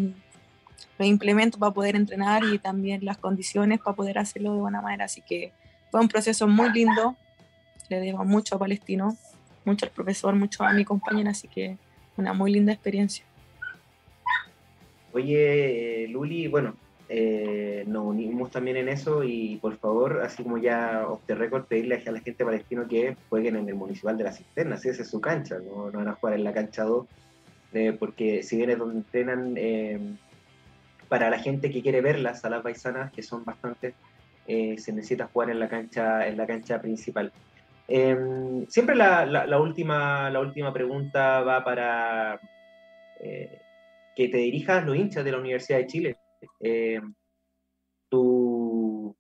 [0.98, 5.06] los implementos para poder entrenar y también las condiciones para poder hacerlo de buena manera.
[5.06, 5.52] Así que
[5.90, 7.16] fue un proceso muy lindo.
[7.88, 9.16] Le debo mucho a Palestino,
[9.64, 11.78] mucho al profesor, mucho a mi compañera, así que
[12.18, 13.24] una muy linda experiencia.
[15.14, 16.74] Oye, Luli, bueno,
[17.08, 21.64] eh, nos unimos también en eso y por favor, así como ya off the record,
[21.66, 25.02] pedirle a la gente palestina que jueguen en el Municipal de la Cisterna, si esa
[25.02, 27.06] es su cancha, no, no van a jugar en la cancha 2,
[27.72, 29.98] eh, porque si bien es donde entrenan, eh,
[31.08, 33.94] para la gente que quiere a las paisanas, que son bastantes,
[34.46, 37.32] eh, se necesita jugar en la cancha, en la cancha principal.
[37.88, 38.16] Eh,
[38.68, 42.38] siempre la, la- la última, la última pregunta va para
[43.20, 43.58] eh,
[44.14, 46.16] que te dirijas los hinchas de la Universidad de Chile.
[46.60, 47.00] Eh,
[48.08, 49.14] tu-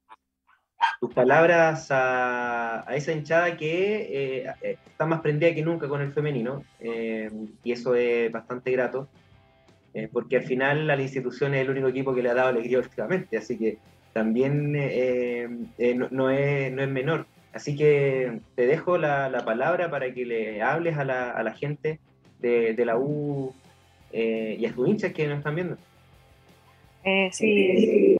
[1.00, 6.62] tus palabras a, esa hinchada que eh, está más prendida que nunca con el femenino,
[6.80, 7.30] eh,
[7.64, 9.08] y eso es bastante grato,
[9.94, 12.78] eh, porque al final la institución es el único equipo que le ha dado alegría
[12.78, 13.78] últimamente, así que
[14.12, 17.26] también no, es, no es menor.
[17.52, 21.52] Así que te dejo la, la palabra para que le hables a la, a la
[21.54, 21.98] gente
[22.40, 23.52] de, de la U
[24.12, 25.76] y a tus hinchas que nos están viendo.
[27.08, 28.18] Eh, sí,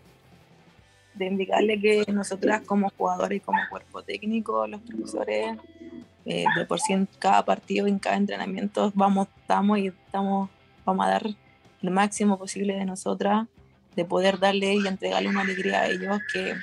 [1.12, 5.58] de indicarle que nosotras como jugadores y como cuerpo técnico, los profesores,
[6.24, 10.48] eh, de por sí en cada partido, en cada entrenamiento, vamos, estamos y estamos,
[10.86, 11.26] vamos a dar
[11.82, 13.46] el máximo posible de nosotras,
[13.94, 16.54] de poder darle y entregarle una alegría a ellos que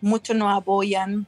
[0.00, 1.26] muchos nos apoyan,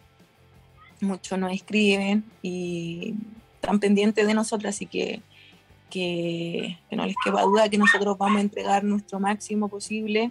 [1.00, 3.16] muchos nos escriben y
[3.54, 5.22] están pendientes de nosotras, así que,
[5.90, 10.30] que, no les quepa duda que nosotros vamos a entregar nuestro máximo posible.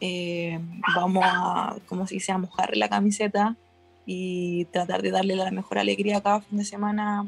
[0.00, 0.58] Eh,
[0.94, 3.56] vamos a, como si dice, a mojar la camiseta
[4.04, 7.26] y tratar de darle la mejor alegría cada fin de semana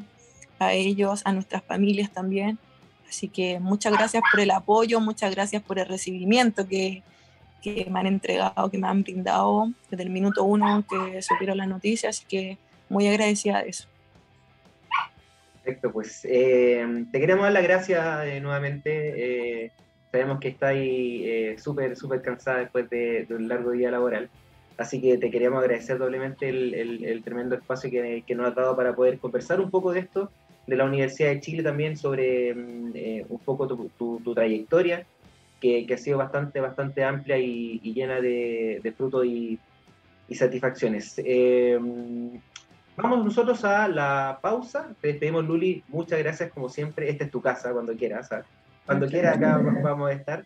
[0.59, 2.59] a ellos, a nuestras familias también.
[3.09, 7.03] Así que muchas gracias por el apoyo, muchas gracias por el recibimiento que,
[7.63, 11.67] que me han entregado, que me han brindado desde el minuto uno que supieron la
[11.67, 13.89] noticia, así que muy agradecida de eso.
[15.69, 19.65] Perfecto, pues eh, te queremos dar las gracias eh, nuevamente.
[19.67, 19.71] Eh,
[20.11, 24.31] sabemos que estás ahí súper, súper cansada después de, un largo día laboral.
[24.79, 28.75] Así que te queríamos agradecer doblemente el, el, tremendo espacio que, que, nos has dado
[28.77, 30.31] para poder conversar un poco de esto,
[30.67, 33.91] de la Universidad de Chile también, sobre mm, un poco tu,
[34.25, 35.05] tu, trayectoria,
[35.61, 39.59] que, que, ha sido bastante, bastante amplia y, llena de, de frutos y,
[40.31, 41.21] y, satisfacciones.
[43.01, 44.89] Vamos nosotros a la pausa.
[45.01, 45.85] Te despedimos, Luli.
[45.87, 47.09] Muchas gracias, como siempre.
[47.09, 48.29] Esta es tu casa cuando quieras.
[48.85, 50.45] Cuando quieras, acá vamos a estar.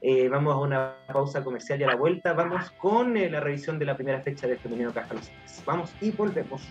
[0.00, 3.78] Eh, vamos a una pausa comercial y a la vuelta vamos con eh, la revisión
[3.78, 5.30] de la primera fecha del femenino Caja Los
[5.64, 6.62] Vamos y volvemos.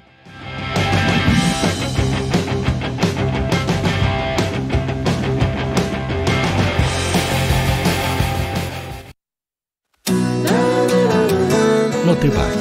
[12.05, 12.60] No te vayas.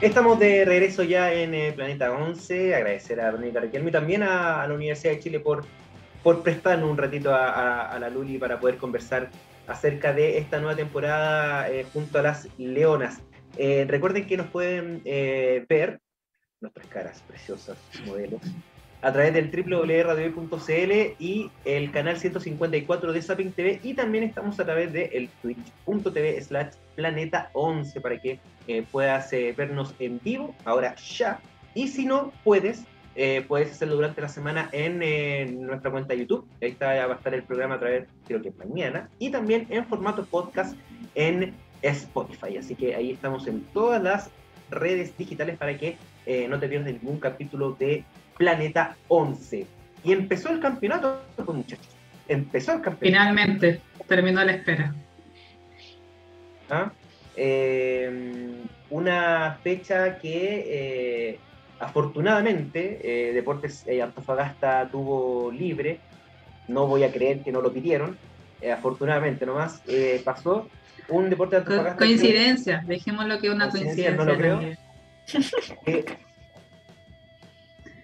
[0.00, 2.72] Estamos de regreso ya en el Planeta 11.
[2.72, 5.64] Agradecer a Verónica Riquelme y también a, la Universidad de Chile por,
[6.22, 9.28] por prestarnos un ratito a, la Luli para poder conversar
[9.66, 13.22] acerca de esta nueva temporada eh, junto a las Leonas.
[13.56, 16.00] Eh, recuerden que nos pueden eh, ver
[16.60, 17.76] nuestras caras preciosas,
[18.06, 18.40] modelos,
[19.00, 24.64] a través del www.radiohoy.cl y el canal 154 de Zapping TV y también estamos a
[24.64, 30.54] través de el twitch.tv slash planeta 11 para que eh, puedas eh, vernos en vivo
[30.64, 31.40] ahora ya.
[31.74, 32.82] Y si no puedes
[33.14, 36.46] eh, puedes hacerlo durante la semana en nuestra cuenta de YouTube.
[36.62, 39.08] Ahí está, va a estar el programa a través creo que mañana.
[39.18, 40.76] Y también en formato podcast
[41.16, 42.58] en Spotify.
[42.58, 44.30] Así que ahí estamos en todas las
[44.70, 45.96] redes digitales para que
[46.48, 48.04] no te pierdas ningún capítulo de
[48.38, 49.66] Planeta 11.
[50.04, 51.88] Y empezó el campeonato, pues, muchachos.
[52.28, 53.30] Empezó el campeonato.
[53.34, 54.94] Finalmente, terminó la espera.
[56.70, 56.92] ¿Ah?
[57.36, 58.52] Eh,
[58.90, 60.64] una fecha que
[61.30, 61.38] eh,
[61.78, 66.00] afortunadamente Deportes Antofagasta tuvo libre.
[66.68, 68.16] No voy a creer que no lo pidieron.
[68.72, 69.82] afortunadamente nomás
[70.24, 70.68] pasó.
[71.08, 71.96] Un deporte de Antofagasta.
[71.96, 74.10] Coincidencia, dejémoslo que es una coincidencia.
[74.10, 74.60] No lo creo.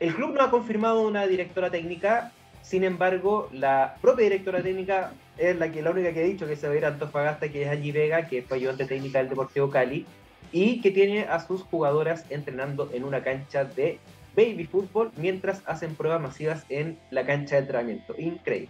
[0.01, 2.33] El club no ha confirmado una directora técnica,
[2.63, 6.57] sin embargo, la propia directora técnica es la que la única que ha dicho que
[6.57, 9.29] se va a ir a Antofagasta, que es Allí Vega, que fue ayudante técnica del
[9.29, 10.07] Deportivo Cali,
[10.51, 13.99] y que tiene a sus jugadoras entrenando en una cancha de
[14.37, 18.15] baby fútbol mientras hacen pruebas masivas en la cancha de entrenamiento.
[18.19, 18.69] Increíble.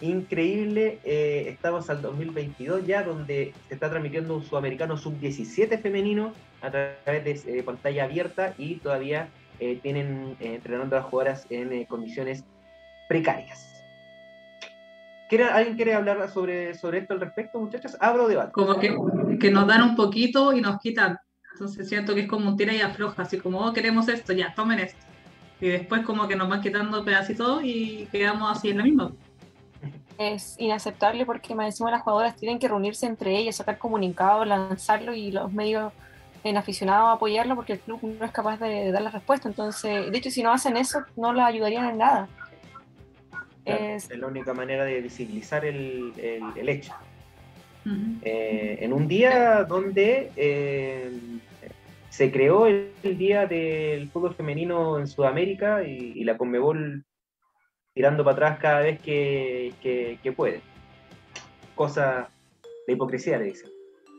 [0.00, 6.32] Increíble, eh, estamos al 2022 ya, donde se está transmitiendo un sudamericano sub-17 femenino
[6.62, 9.28] a través de eh, pantalla abierta y todavía
[9.60, 12.44] eh, tienen eh, entrenando a las jugadoras en condiciones
[13.08, 13.68] precarias.
[15.52, 17.96] ¿Alguien quiere hablar sobre, sobre esto al respecto, muchachos?
[18.00, 18.52] Abro debate.
[18.52, 18.96] Como que,
[19.38, 21.18] que nos dan un poquito y nos quitan.
[21.52, 24.54] Entonces siento que es como un tira y afloja, así como, oh, queremos esto, ya,
[24.54, 25.04] tomen esto.
[25.60, 29.12] y después como que nos van quitando pedacitos y quedamos así en la misma.
[30.16, 35.14] Es inaceptable porque más encima las jugadoras tienen que reunirse entre ellas, sacar comunicados, lanzarlo
[35.14, 35.92] y los medios
[36.48, 39.48] en aficionados apoyarlo porque el club no es capaz de dar la respuesta.
[39.48, 42.28] Entonces, de hecho, si no hacen eso, no la ayudarían en nada.
[43.64, 44.08] es...
[44.16, 46.12] la única manera de visibilizar el,
[46.56, 46.92] el, hecho.
[48.22, 51.10] Eh, en un día donde eh,
[52.10, 57.04] se creó el, día del fútbol femenino en Sudamérica y, la Conmebol
[57.94, 59.72] tirando para atrás cada vez que,
[60.22, 60.60] que puede.
[61.74, 62.28] Cosa
[62.86, 63.70] de hipocresía, le dicen.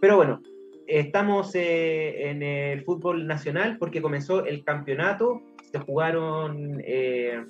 [0.01, 0.41] Pero bueno,
[0.90, 7.44] estamos eh, en el fútbol nacional porque comenzó el campeonato, se jugaron eh,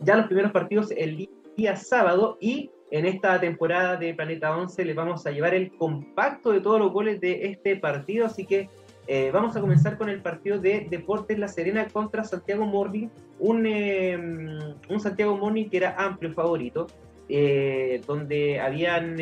[0.00, 4.94] ya los primeros partidos el día sábado y en esta temporada de Planeta 11 les
[4.94, 8.68] vamos a llevar el compacto de todos los goles de este partido, así que
[9.08, 13.08] eh, vamos a comenzar con el partido de Deportes La Serena contra Santiago Morning,
[13.40, 13.66] un,
[14.88, 16.86] un Santiago Morning que era amplio favorito,
[18.06, 19.16] donde habían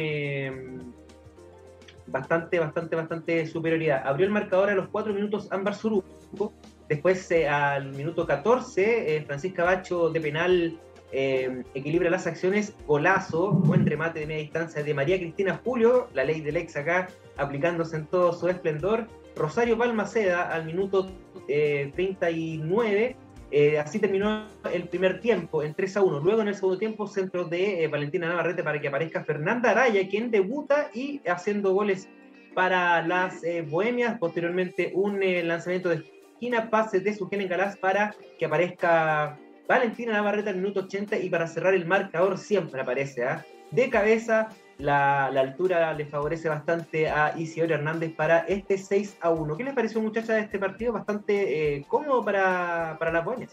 [2.06, 4.06] bastante, bastante, bastante superioridad.
[4.06, 6.52] Abrió el marcador a los cuatro minutos Ámbar Suruco.
[6.88, 10.78] Después, eh, al minuto 14, eh, Francisca Bacho de penal
[11.12, 12.74] eh, equilibra las acciones.
[12.86, 17.08] Golazo, buen remate de media distancia de María Cristina Julio, la ley del ex acá
[17.36, 19.06] aplicándose en todo su esplendor.
[19.36, 21.10] Rosario Palmaceda al minuto
[21.46, 23.16] 39
[23.56, 26.18] eh, así terminó el primer tiempo en 3 a 1.
[26.18, 30.08] Luego en el segundo tiempo, centro de eh, Valentina Navarrete para que aparezca Fernanda Araya,
[30.08, 32.08] quien debuta y haciendo goles
[32.52, 34.18] para las eh, Bohemias.
[34.18, 36.02] Posteriormente, un lanzamiento de
[36.32, 39.38] esquina, pase de Sugelen Galás para que aparezca
[39.68, 43.44] Valentina Navarrete al minuto 80 y para cerrar el marcador siempre aparece ¿ah?
[43.70, 44.48] de cabeza
[44.78, 49.56] la, altura le favorece bastante a Isidora Hernández para este 6 a 1.
[49.56, 50.92] ¿Qué les pareció, muchacha, de este partido?
[50.92, 53.50] Bastante eh, cómodo para, para las buenas.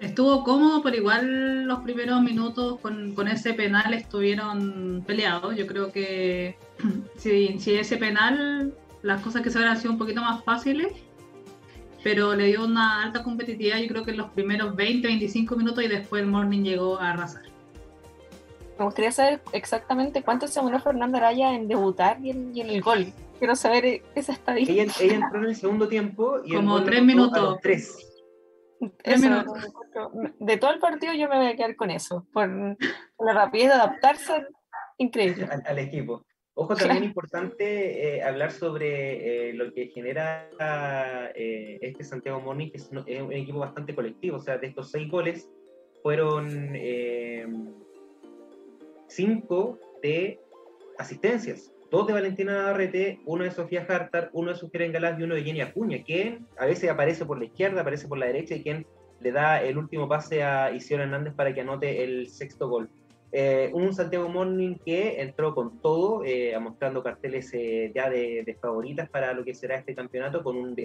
[0.00, 5.56] Estuvo cómodo, pero igual los primeros minutos con, ese penal estuvieron peleados.
[5.56, 6.58] Yo creo que
[7.16, 10.92] si, si ese penal, las cosas que se hubieran sido un poquito más fáciles,
[12.02, 15.82] pero le dio una alta competitividad, yo creo que en los primeros 20, 25 minutos
[15.82, 17.53] y después el Morning llegó a arrasar.
[18.78, 23.12] Me gustaría saber exactamente cuánto se demoró Fernanda Araya en debutar y en, el gol.
[23.38, 24.82] Quiero saber esa estadística.
[24.82, 27.58] Ella, ella entró en el segundo tiempo y como tres minutos.
[27.62, 28.10] Tres.
[30.38, 33.74] De todo el partido yo me voy a quedar con eso, por la rapidez de
[33.74, 34.46] adaptarse,
[34.98, 35.48] increíble.
[35.64, 36.24] Al, equipo.
[36.54, 40.48] Ojo, también importante eh, hablar sobre eh, lo que genera
[41.34, 44.36] eh, este Santiago Morning, que es un, es un, equipo bastante colectivo.
[44.36, 45.48] O sea, de estos seis goles
[46.02, 46.74] fueron
[49.06, 50.40] cinco de
[50.98, 51.72] asistencias.
[51.90, 55.44] Dos de Valentina Navarrete, uno de Sofía Hartar, uno de Sofía Engalaz y uno de
[55.44, 58.86] Jenny Acuña, quien a veces aparece por la izquierda, aparece por la derecha y quien
[59.20, 62.90] le da el último pase a Isidora Hernández para que anote el sexto gol.
[63.36, 69.08] Eh, un Santiago Morning que entró con todo, eh, mostrando carteles eh, ya de, favoritas
[69.08, 70.76] para lo que será este campeonato con un,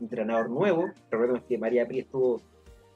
[0.00, 0.86] entrenador nuevo.
[1.10, 2.06] Recordemos que María Pri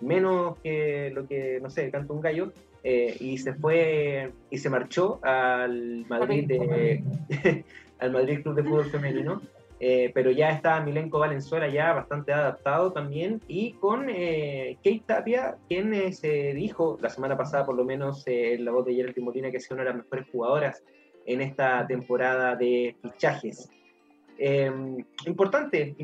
[0.00, 4.70] menos que lo que, no sé, canta un gallo, eh, y se fue y se
[4.70, 7.04] marchó al Madrid de,
[7.98, 9.42] al Madrid Club de Fútbol Femenino.
[9.82, 15.56] Eh, pero ya está Milenko Valenzuela ya bastante adaptado también y con eh, Kate Tapia,
[15.68, 19.50] quien se dijo la semana pasada por lo menos en la voz de Gerald Timolina
[19.50, 20.84] que es una de las mejores jugadoras
[21.24, 23.70] en esta temporada de fichajes.
[25.24, 25.94] importante,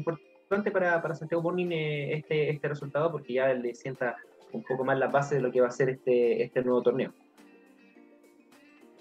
[0.46, 4.16] importante para, para Santiago Morning este, este resultado porque ya le sienta
[4.52, 7.12] un poco más la base de lo que va a ser este, este nuevo torneo.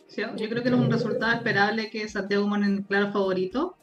[0.09, 3.77] yo creo que era un resultado esperable que Santiago en claro favorito.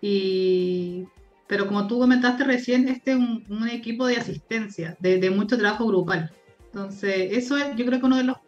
[0.00, 1.06] Y,
[1.46, 6.32] pero como tú comentaste recién, este es un, equipo de asistencia, de, mucho trabajo grupal.
[6.64, 8.38] Entonces, eso es, yo creo que una de las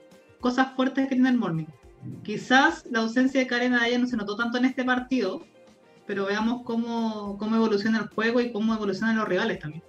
[0.40, 1.66] cosas fuertes que tiene el Morning.
[2.24, 5.46] Quizás la ausencia de Karen Araya no se notó tanto en este partido,
[6.06, 9.82] pero veamos cómo, cómo evoluciona el juego y cómo evolucionan los rivales también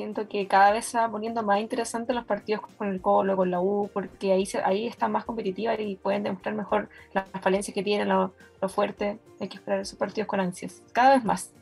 [0.00, 3.50] siento que cada vez se va poniendo más interesante los partidos con el Colo, con
[3.50, 7.82] la U, porque ahí, ahí están más competitivas y pueden demostrar mejor las falencias que
[7.82, 8.32] tienen, lo,
[8.68, 9.18] fuerte.
[9.40, 11.52] Hay que esperar esos partidos con ansias, cada vez más.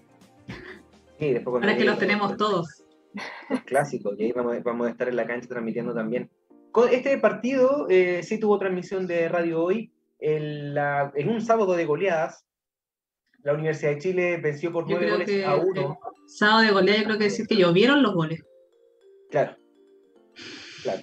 [1.18, 2.84] Sí, después Ahora que los tenemos todos.
[3.64, 6.30] Clásico, y ahí vamos, a estar en la cancha transmitiendo también.
[6.92, 12.44] Este partido eh, sí tuvo transmisión de radio hoy, en un sábado de goleadas,
[13.42, 15.98] la Universidad de Chile venció por nueve goles a uno.
[16.26, 18.44] Sábado de goleada, yo creo que decir que llovieron los goles.
[19.30, 19.56] Claro,
[20.82, 21.02] claro.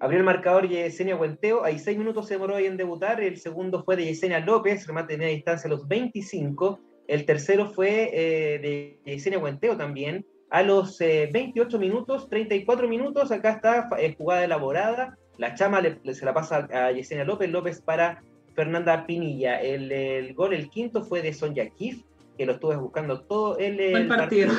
[0.00, 3.96] Abrió el marcador Yesenia Huenteo, ahí seis minutos se demoró en debutar, el segundo fue
[3.96, 8.98] de Yesenia López, remate de media distancia a los 25, el tercero fue eh, de
[9.04, 15.16] Yesenia Huenteo también, A los 28 minutos, 34 minutos, acá está jugada elaborada.
[15.36, 18.22] La chama se la pasa a Yesenia López, López para
[18.60, 19.58] Fernanda Pinilla.
[19.58, 22.02] El, gol, el quinto, fue de Sonja Kif,
[22.36, 24.52] que lo estuve buscando todo el, partido.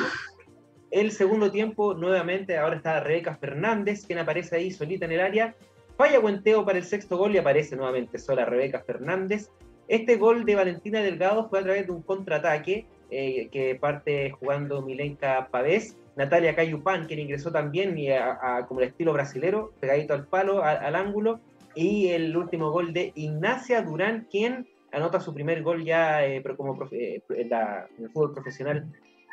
[0.90, 5.54] El segundo tiempo, nuevamente, ahora está Rebeca Fernández, quien aparece ahí solita en el área.
[5.96, 9.50] Falla Guenteo para el sexto gol y aparece nuevamente sola Rebeca Fernández.
[9.86, 14.82] Este gol de Valentina Delgado fue a través de un contraataque eh, que parte jugando
[14.82, 15.96] Milenka Pavés.
[16.16, 20.96] Natalia Cayupán, quien ingresó también y a, como el estilo brasilero, pegadito al palo, al
[20.96, 21.40] ángulo.
[21.74, 26.88] Y el último gol de Ignacia Durán, quien anota su primer gol ya eh, como
[26.92, 28.86] eh, en, el fútbol profesional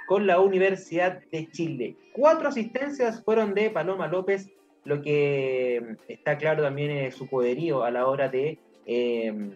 [0.08, 1.96] con la Universidad de Chile.
[2.14, 4.50] Cuatro asistencias fueron de Paloma López,
[4.86, 9.54] lo que mm, está claro también es su poderío a la hora de em,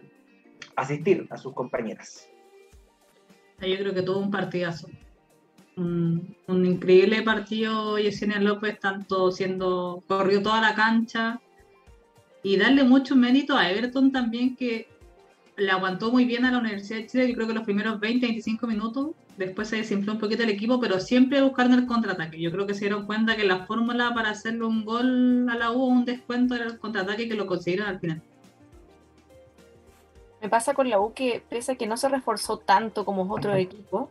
[0.76, 2.28] asistir a sus compañeras.
[3.60, 4.88] Yo creo que todo un partidazo.
[5.76, 11.40] Un, increíble partido Yesenia López, tanto siendo corrió toda la cancha
[12.44, 14.86] y darle mucho mérito a Everton también que
[15.56, 18.26] le aguantó muy bien a la Universidad de Chile, yo creo que los primeros 20,
[18.26, 22.38] 25 minutos, después se desinfló un poquito el equipo, pero siempre buscando el contraataque.
[22.38, 25.72] Yo creo que se dieron cuenta que la fórmula para hacerle un gol a la
[25.72, 28.20] U o un descuento era el contraataque que lo consiguieron al final.
[30.42, 33.56] Me pasa con la U que pese a que no se reforzó tanto como otros
[33.56, 34.10] equipos,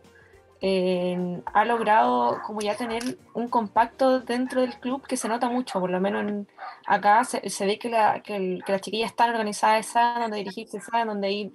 [0.66, 3.04] ha logrado como ya tener
[3.34, 6.48] un compacto dentro del club que se nota mucho, por lo menos
[6.88, 11.32] acá se, ve que, la, que, las chiquillas están organizadas, saben dónde dirigirse, saben dónde
[11.32, 11.54] ir,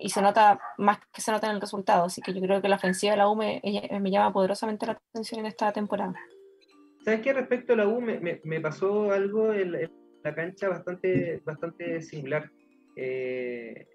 [0.00, 2.68] y se nota más que se nota en el resultado, así que yo creo que
[2.68, 3.62] la ofensiva de la U me,
[4.00, 6.14] me llama poderosamente la atención en esta temporada.
[7.04, 7.32] ¿Sabes qué?
[7.32, 9.72] Respecto a la U me, me, pasó algo en,
[10.24, 12.50] la cancha bastante, bastante similar.
[12.96, 13.86] Eh,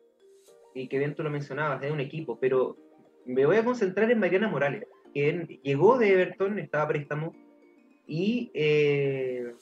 [0.75, 2.77] y que bien tú lo mencionabas, es un equipo, pero
[3.29, 7.33] me voy a concentrar en Mariana Morales, quien llegó de Everton, estaba a préstamo,
[8.07, 9.53] y eh,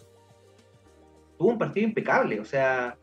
[1.38, 2.40] tuvo un partido impecable.
[2.40, 2.98] O sea,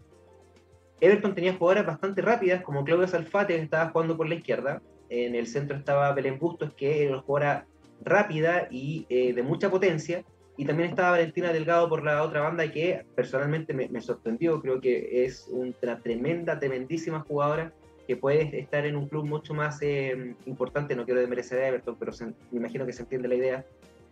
[1.01, 4.81] Everton tenía jugadoras bastante rápidas, como Claudia Salfate, que estaba jugando por la izquierda.
[5.11, 7.67] En el centro estaba Belén Bustos, que era una jugadora
[8.01, 10.25] rápida y eh, de mucha potencia.
[10.57, 14.63] Y también estaba Valentina Delgado por la otra banda, que personalmente me, me sorprendió.
[14.63, 17.71] Creo que es una tremenda, tremendísima jugadora
[18.07, 21.97] que puede estar en un club mucho más eh, importante, no quiero desmerecer a Everton,
[21.99, 22.13] pero
[22.51, 23.65] me imagino que se entiende la idea.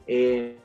[0.06, 0.56] Eh,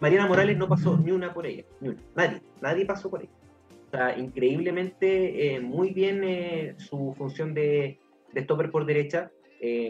[0.00, 3.30] Mariana Morales no pasó ni una por ella, ni una, nadie, nadie pasó por ella.
[3.88, 7.98] O sea, increíblemente eh, muy bien su función de,
[8.32, 9.30] de, stopper por derecha,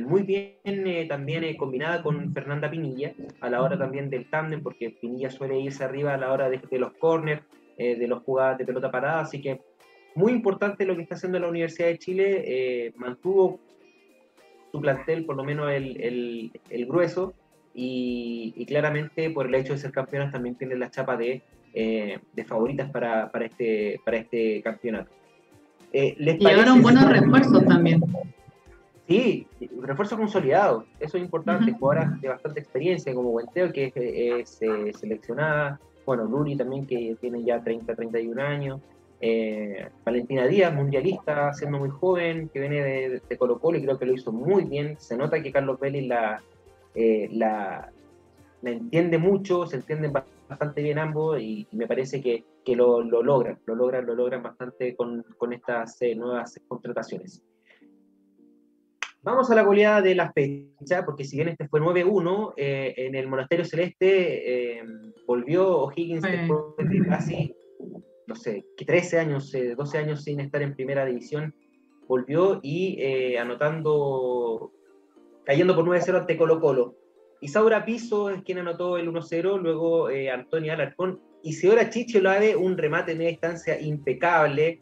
[0.01, 5.31] muy bien también combinada con Fernanda Pinilla a la hora también del tándem, porque Pinilla
[5.31, 7.43] suele irse arriba a la hora de, de los corners,
[7.77, 9.61] de los jugadas de pelota parada, así que
[10.17, 13.61] muy importante lo que está haciendo la Universidad de Chile, eh, mantuvo
[14.73, 16.51] su plantel, por lo menos el,
[16.89, 17.35] grueso,
[17.75, 21.43] y, claramente por el hecho de ser campeonas también tiene la chapa de,
[21.75, 25.11] eh, favoritas para, este, para este campeonato.
[25.93, 28.01] Eh, ¿les Llevaron buenos refuerzos también.
[29.07, 29.47] Sí,
[29.83, 33.93] refuerzos consolidados, eso es importante, jugadoras de bastante experiencia, como Guenteo, que
[34.41, 34.59] es,
[34.99, 38.81] seleccionada, bueno, Luri también, que tiene ya 30, 31 años,
[39.21, 44.07] eh, Valentina Díaz, mundialista, siendo muy joven, que viene de, Colo Colo y creo que
[44.07, 44.97] lo hizo muy bien.
[44.99, 46.43] Se nota que Carlos Vélez la,
[46.95, 47.91] eh, la,
[48.63, 52.45] entiende mucho, se entienden bastante bien ambos y, me parece que,
[52.75, 57.43] lo, logran, lo logran, lo logran bastante con, estas eh, nuevas contrataciones.
[59.23, 63.27] Vamos a la goleada de la fecha, porque si bien este fue 9-1, en el
[63.27, 64.85] Monasterio Celeste
[65.27, 67.57] volvió O'Higgins después de casi
[68.27, 71.55] no sé, 13 años, 12 eh, años sin estar en primera división,
[72.09, 74.73] volvió y eh, anotando,
[75.45, 76.97] cayendo por 9-0 ante Colo Colo.
[77.41, 81.21] Isaura Piso es quien anotó el 1-0, luego eh, Antonia Alarcón.
[81.43, 84.81] Y Seora Chicho Lave, un remate en media distancia impecable,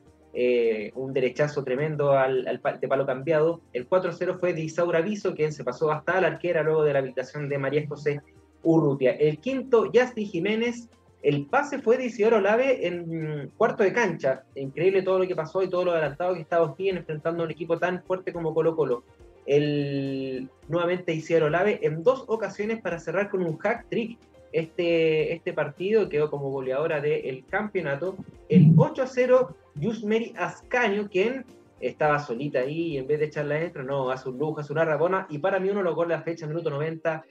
[0.94, 3.60] un derechazo tremendo al, de palo cambiado.
[3.72, 7.00] El 4-0 fue de Isaura Piso, quien se pasó hasta la arquera luego de la
[7.00, 8.22] habilitación de María José
[8.62, 9.12] Urrutia.
[9.12, 10.88] El quinto, Yasti Jiménez,
[11.24, 14.44] el pase fue de Isidoro Olave en cuarto de cancha.
[14.54, 17.50] Increíble todo lo que pasó y todo lo adelantado que estaba aquí enfrentando a un
[17.50, 19.04] equipo tan fuerte como Colo Colo.
[19.46, 24.18] El, nuevamente Isidoro Olave en dos ocasiones para cerrar con un hack trick
[24.52, 26.10] este, este partido.
[26.10, 28.16] Quedó como goleadora del campeonato.
[28.50, 31.46] El 8-0, Yusmeri Ascaño, quien
[31.80, 34.84] estaba solita ahí y en vez de echarla adentro, no, hace un lujo, hace una
[34.84, 35.26] rabona.
[35.30, 37.24] Y para mí uno lo goles la fecha, minuto 90.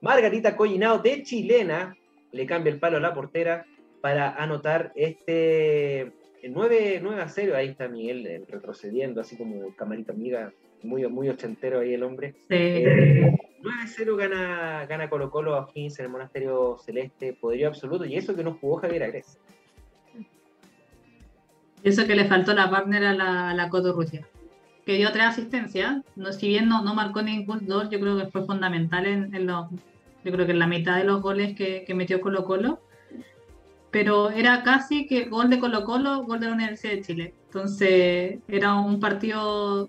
[0.00, 1.94] Margarita Collinao de Chilena,
[2.36, 3.66] le cambia el palo a la portera
[4.00, 6.12] para anotar este
[6.48, 7.56] 9, 9 a 0.
[7.56, 12.34] Ahí está Miguel eh, retrocediendo, así como camarita amiga, muy, muy ochentero ahí el hombre.
[12.48, 18.14] 9 9-0 gana, gana Colo Colo a Higgins en el Monasterio Celeste, poderío absoluto, y
[18.14, 19.40] eso que no jugó Javier Agres.
[21.82, 24.24] Eso que le faltó la partner a la, a la Coto Rusia,
[24.84, 28.26] que dio tres asistencias, no, si bien no, no marcó ningún gol, yo creo que
[28.26, 29.66] fue fundamental en, en los,
[30.26, 32.80] yo creo que en la mitad de los goles que, que metió Colo Colo,
[33.92, 37.34] pero era casi que gol de Colo Colo, gol de la Universidad de Chile.
[37.44, 39.88] Entonces era un partido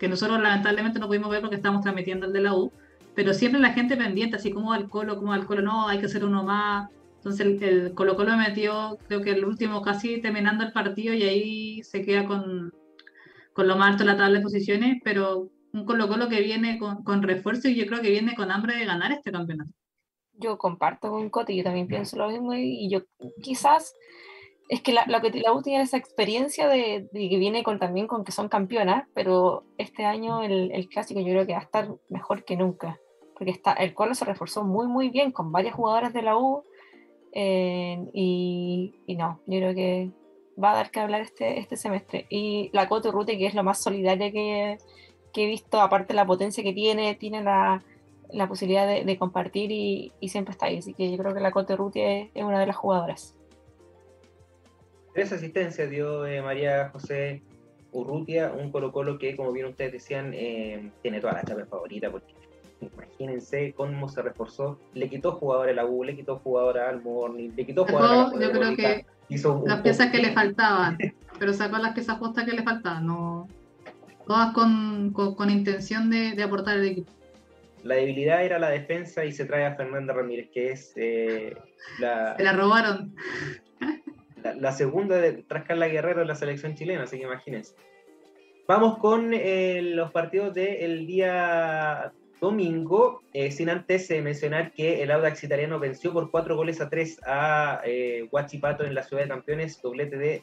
[0.00, 2.72] que nosotros lamentablemente no pudimos ver porque estábamos transmitiendo el de la U,
[3.14, 6.06] pero siempre la gente pendiente, así como al Colo, como al Colo, no, hay que
[6.06, 6.90] hacer uno más.
[7.18, 11.22] Entonces el, el Colo Colo metió, creo que el último casi terminando el partido y
[11.22, 12.72] ahí se queda con,
[13.52, 16.78] con lo más alto en la tabla de posiciones, pero un Colo Colo que viene
[16.78, 19.70] con, con refuerzo y yo creo que viene con hambre de ganar este campeonato.
[20.34, 23.00] Yo comparto con Coti, yo también pienso lo mismo y, y yo
[23.42, 23.94] quizás
[24.68, 27.78] es que la, lo que la U tiene esa experiencia de, de, que viene con,
[27.78, 31.60] también con que son campeonas, pero este año el, el, clásico yo creo que va
[31.60, 33.00] a estar mejor que nunca,
[33.34, 36.64] porque está, el Colo se reforzó muy muy bien con varias jugadoras de la U
[37.32, 40.12] eh, y, y, no, yo creo que
[40.62, 42.26] va a dar que hablar este, este semestre.
[42.30, 44.78] Y la Coto Rute, que es lo más solidaria que,
[45.38, 47.82] que he visto, aparte de la potencia que tiene, tiene la,
[48.32, 51.40] la posibilidad de, de compartir y, y, siempre está ahí, así que yo creo que
[51.40, 53.34] la Coto Rute es, es una de las jugadoras.
[55.14, 57.42] Tres asistencias dio eh, María José
[57.92, 62.10] Urrutia, un Colo Colo que, como bien ustedes decían, eh, tiene toda la chapa favorita,
[62.10, 62.34] porque
[62.80, 64.78] imagínense cómo se reforzó.
[64.94, 68.36] Le quitó jugadores a la U, le quitó jugadores al Morning, le quitó jugadores a
[68.36, 70.98] la Yo creo que hizo las piezas que le faltaban,
[71.38, 73.48] pero sacó las piezas justas que le faltaban, no,
[74.28, 77.12] todas con, con, con intención de, de, aportar el equipo.
[77.82, 81.56] La debilidad era la defensa y se trae a Fernanda Ramírez, que es eh,
[81.98, 82.36] la...
[82.36, 83.16] Se la robaron
[84.44, 87.74] la, la, segunda de, tras Carla Guerrero en la selección chilena, así que imagínense.
[88.68, 95.10] Vamos con eh, los partidos del día domingo, eh, sin antes eh, mencionar que el
[95.10, 97.80] Audax italiano venció por cuatro goles a tres a
[98.30, 100.42] Huachipato en la Ciudad de Campeones, doblete de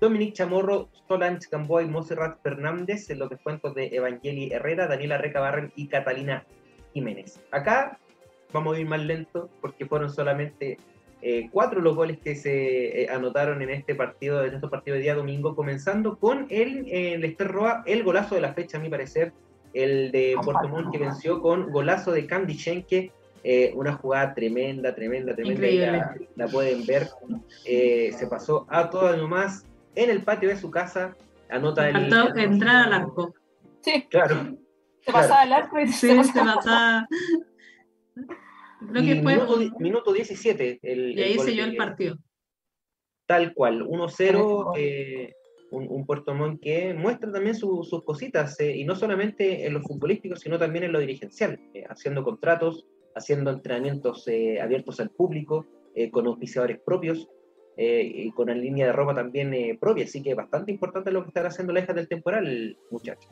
[0.00, 5.72] Dominic Chamorro, Solange Gamboa y Monserrat Fernández en los descuentos de Evangeli Herrera, Daniela Recabarren
[5.74, 6.44] y Catalina
[6.94, 7.40] Jiménez.
[7.50, 7.98] Acá
[8.52, 10.78] vamos a ir más lento porque fueron solamente
[11.20, 15.02] eh, cuatro los goles que se eh, anotaron en este partido, en estos partidos de
[15.02, 18.88] día domingo, comenzando con el eh, Lester Roa, el golazo de la fecha, a mi
[18.88, 19.32] parecer,
[19.74, 23.10] el de Puerto Montt que venció con golazo de Candy Schenke,
[23.42, 27.08] eh, una jugada tremenda, tremenda, tremenda, la, la, pueden ver,
[27.64, 29.64] se pasó a todo nomás
[30.04, 31.16] en el patio de su casa,
[31.50, 32.10] anota el...
[32.10, 33.34] Faltó entrar al arco.
[33.80, 34.06] Sí.
[34.08, 34.56] Claro.
[35.00, 37.06] Se pasaba al arco y sí, se pasaba...
[38.90, 39.74] Creo que fue minuto, un...
[39.80, 40.78] minuto 17.
[40.82, 42.16] El, y ahí selló el partido.
[43.26, 45.34] Tal cual, 1-0, eh,
[45.72, 49.74] un, un, Puerto Montt que muestra también su, sus cositas, eh, y no solamente en
[49.74, 55.10] lo futbolístico, sino también en lo dirigencial, eh, haciendo contratos, haciendo entrenamientos eh, abiertos al
[55.10, 57.28] público, eh, con auspiciadores propios,
[57.80, 61.46] y con una línea de ropa también propia, así que bastante importante lo que están
[61.46, 63.30] haciendo la hija del temporal, muchachos.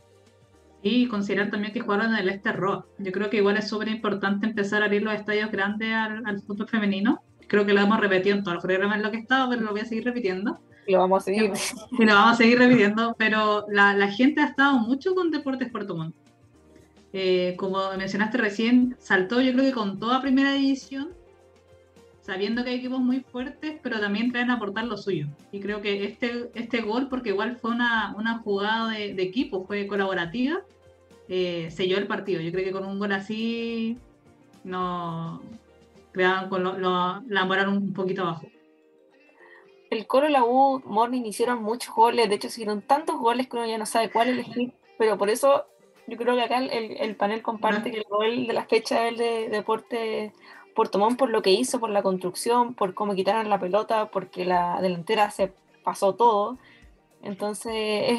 [0.82, 2.86] Y considerar también que jugaron en el Este Roa.
[2.98, 6.40] Yo creo que igual es súper importante empezar a abrir los estadios grandes al, al,
[6.42, 7.22] fútbol femenino.
[7.48, 9.72] Creo que lo hemos repetido en todo el programa en lo que estaba, pero lo
[9.72, 10.60] voy a seguir repitiendo.
[10.86, 11.50] Y lo vamos a seguir.
[11.98, 15.70] Y lo vamos a seguir repitiendo, pero la, la gente ha estado mucho con Deportes
[15.70, 16.14] Puerto Montt.
[17.12, 21.15] Eh, como mencionaste recién, saltó yo creo que con toda primera división,
[22.26, 25.28] sabiendo que hay equipos muy fuertes, pero también traen a aportar lo suyo.
[25.52, 29.64] Y creo que este, este gol, porque igual fue una, una jugada de, de equipo,
[29.64, 30.60] fue colaborativa,
[31.28, 32.40] eh, selló el partido.
[32.40, 33.96] Yo creo que con un gol así
[34.64, 35.40] no
[36.48, 38.46] con lo, lo, la moral un poquito abajo.
[39.90, 43.56] El Colo y la U Morning hicieron muchos goles, de hecho hicieron tantos goles que
[43.56, 45.66] uno ya no sabe cuál elegir, pero por eso
[46.08, 49.12] yo creo que acá el, el panel comparte que el gol de la fecha es
[49.12, 50.32] el de Deporte
[50.76, 54.44] Puerto Montt por lo que hizo, por la construcción, por cómo quitaron la pelota, porque
[54.44, 55.52] la delantera se
[55.82, 56.58] pasó todo.
[57.22, 57.72] Entonces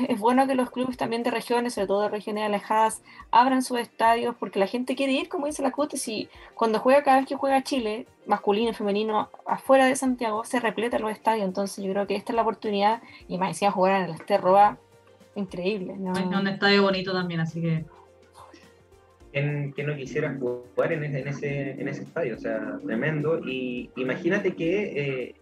[0.09, 3.79] es, bueno que los clubes también de regiones, sobre todo de regiones alejadas, abran sus
[3.79, 7.27] estadios porque la gente quiere ir, como dice la Cote, si cuando juega cada vez
[7.27, 11.45] que juega Chile, masculino y femenino, afuera de Santiago, se repleta los estadios.
[11.45, 14.77] Entonces yo creo que esta es la oportunidad, y más decía jugar en el Esterroa,
[15.35, 15.95] increíble.
[15.97, 16.13] ¿no?
[16.13, 17.85] Es un estadio bonito también, así que
[19.75, 23.39] que no quisiera jugar en ese, en ese, en estadio, o sea, tremendo.
[23.39, 25.35] Y imagínate que eh,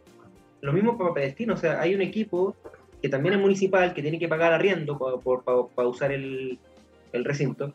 [0.61, 2.55] lo mismo para Palestino, o sea, hay un equipo
[3.01, 6.59] que también es municipal, que tiene que pagar arriendo para, usar el,
[7.13, 7.73] recinto,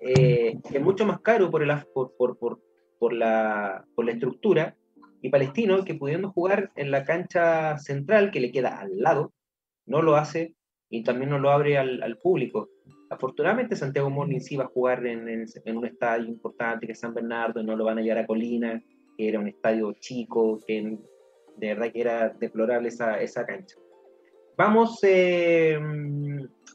[0.00, 1.84] eh, que es mucho más caro por, la,
[4.08, 4.76] estructura,
[5.20, 9.32] y Palestino, que pudiendo jugar en la cancha central, que le queda al lado,
[9.86, 10.54] no lo hace
[10.88, 12.68] y también no lo abre al público.
[13.12, 15.46] Afortunadamente Santiago Morning sí va a jugar en,
[15.76, 18.82] un estadio importante que es San Bernardo, no lo van a llevar a Colina,
[19.16, 20.98] que era un estadio chico, que
[21.56, 23.76] de verdad que era deplorable esa, cancha.
[24.56, 25.78] Vamos eh,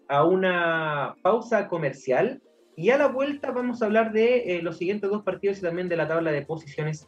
[0.07, 2.41] a una pausa comercial
[2.75, 5.89] y a la vuelta vamos a hablar de eh, los siguientes dos partidos y también
[5.89, 7.07] de la tabla de posiciones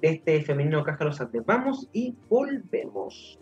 [0.00, 1.44] de este femenino Cájaros Andes.
[1.44, 3.41] Vamos y volvemos.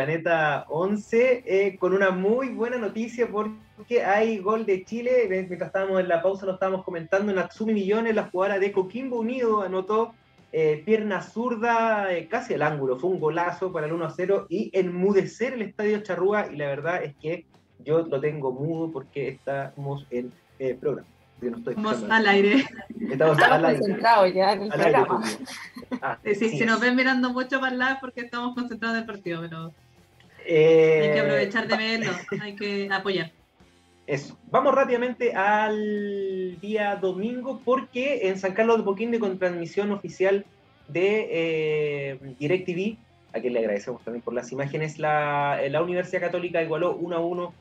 [0.00, 5.26] Planeta 11 eh, con una muy buena noticia porque hay gol de Chile.
[5.28, 7.30] Mientras estábamos en la pausa, lo estábamos comentando.
[7.34, 10.14] Natsumi Millones, la jugadora de Coquimbo Unido, anotó
[10.54, 12.98] eh, pierna zurda eh, casi al ángulo.
[12.98, 16.46] Fue un golazo para el 1 0 y enmudecer el estadio Charrúa.
[16.50, 17.44] Y la verdad es que
[17.84, 20.32] yo lo tengo mudo porque estamos en
[20.80, 21.06] programa.
[21.42, 22.64] Estamos al aire.
[23.10, 23.78] Estamos, al aire.
[23.78, 25.22] concentrados ya en el programa.
[26.00, 29.06] Ah, sí, si nos ven mirando mucho para el lado porque estamos concentrados en el
[29.06, 29.74] partido, pero
[30.46, 33.32] hay que aprovechar de verlo, hay que apoyar.
[34.06, 34.36] Eso.
[34.50, 40.44] Vamos rápidamente al día domingo porque en San Carlos de Poquinde con transmisión oficial
[40.88, 42.96] de eh, DirecTV,
[43.32, 47.20] a quien le agradecemos también por las imágenes, la, la Universidad Católica igualó 1 a
[47.20, 47.54] 1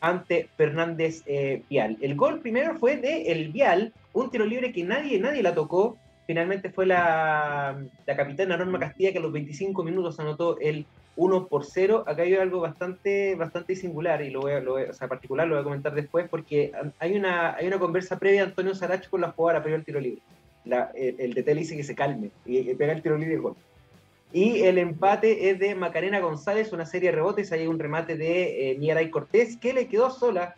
[0.00, 1.96] ante Fernández eh, Vial.
[2.00, 5.96] El gol primero fue de El Vial, un tiro libre que nadie, nadie la tocó.
[6.26, 10.86] Finalmente fue la, la capitana Norma Castilla que a los 25 minutos anotó el
[11.16, 12.04] 1 por 0.
[12.06, 15.60] Acá hay algo bastante, bastante singular y lo voy, a, o sea, particular lo voy
[15.60, 19.32] a comentar después porque hay una, hay una conversa previa de Antonio Saracho con la
[19.32, 20.22] jugadora previo al tiro libre.
[20.94, 23.56] El, el dice que se calme y, pega el tiro libre y el gol.
[24.32, 27.52] Y el empate es de Macarena González, una serie de rebotes.
[27.52, 30.54] Hay un remate de eh, Cortés que le quedó sola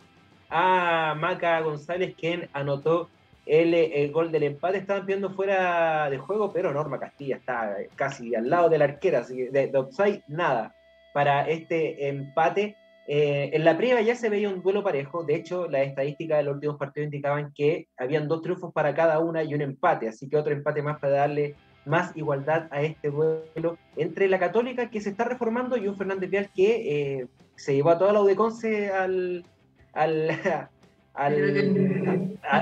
[0.49, 3.09] a Maca González, quien anotó
[3.45, 4.77] el, gol del empate.
[4.77, 9.19] Estaban pidiendo fuera de juego, pero Norma Castilla está casi al lado de la arquera,
[9.19, 10.75] así que de, de offside, nada
[11.15, 12.75] para este empate.
[13.07, 15.23] Eh, en la previa ya se veía un duelo parejo.
[15.23, 19.19] De hecho, las estadísticas de los últimos partidos indicaban que habían dos triunfos para cada
[19.19, 20.09] una y un empate.
[20.09, 24.89] Así que otro empate más para darle más igualdad a este duelo entre la Católica
[24.89, 28.21] que se está reformando y un Fernández Vial que eh, se llevó a toda la
[28.21, 29.45] UDECONCE al.
[29.93, 30.69] al,
[31.15, 31.35] al,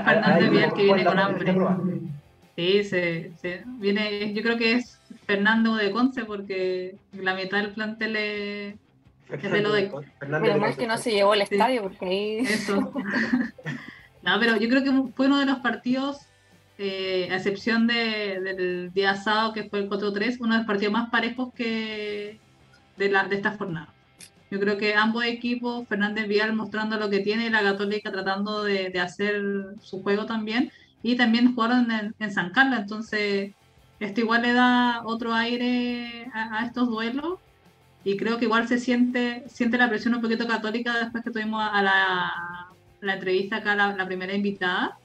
[0.04, 1.54] Fernández Vial que viene con hambre.
[2.56, 7.72] Sí, se, se, viene, yo creo que es Fernando de Conce porque la mitad del
[7.72, 8.74] plantel es,
[9.28, 9.90] es de lo de
[10.20, 12.38] Pero más que no se llevó al estadio porque ahí...
[12.38, 12.92] Eso.
[14.22, 16.28] no, pero yo creo que fue uno de los partidos
[16.78, 20.92] eh, a excepción de, del día sábado que fue el 4-3, uno de los partidos
[20.92, 22.38] más parejos que
[22.96, 23.93] de, la, de esta jornada.
[24.54, 28.62] Yo creo que ambos equipos, Fernández Vial mostrando lo que tiene y la Católica tratando
[28.62, 29.42] de, de hacer
[29.82, 30.70] su juego también,
[31.02, 31.88] y también jugaron
[32.20, 33.52] en, San Carlos, entonces
[33.98, 37.40] esto igual le da otro aire a, estos duelos,
[38.04, 41.60] y creo que igual se siente, siente la presión un poquito católica después que tuvimos
[41.60, 44.96] a la, entrevista acá, la, primera invitada,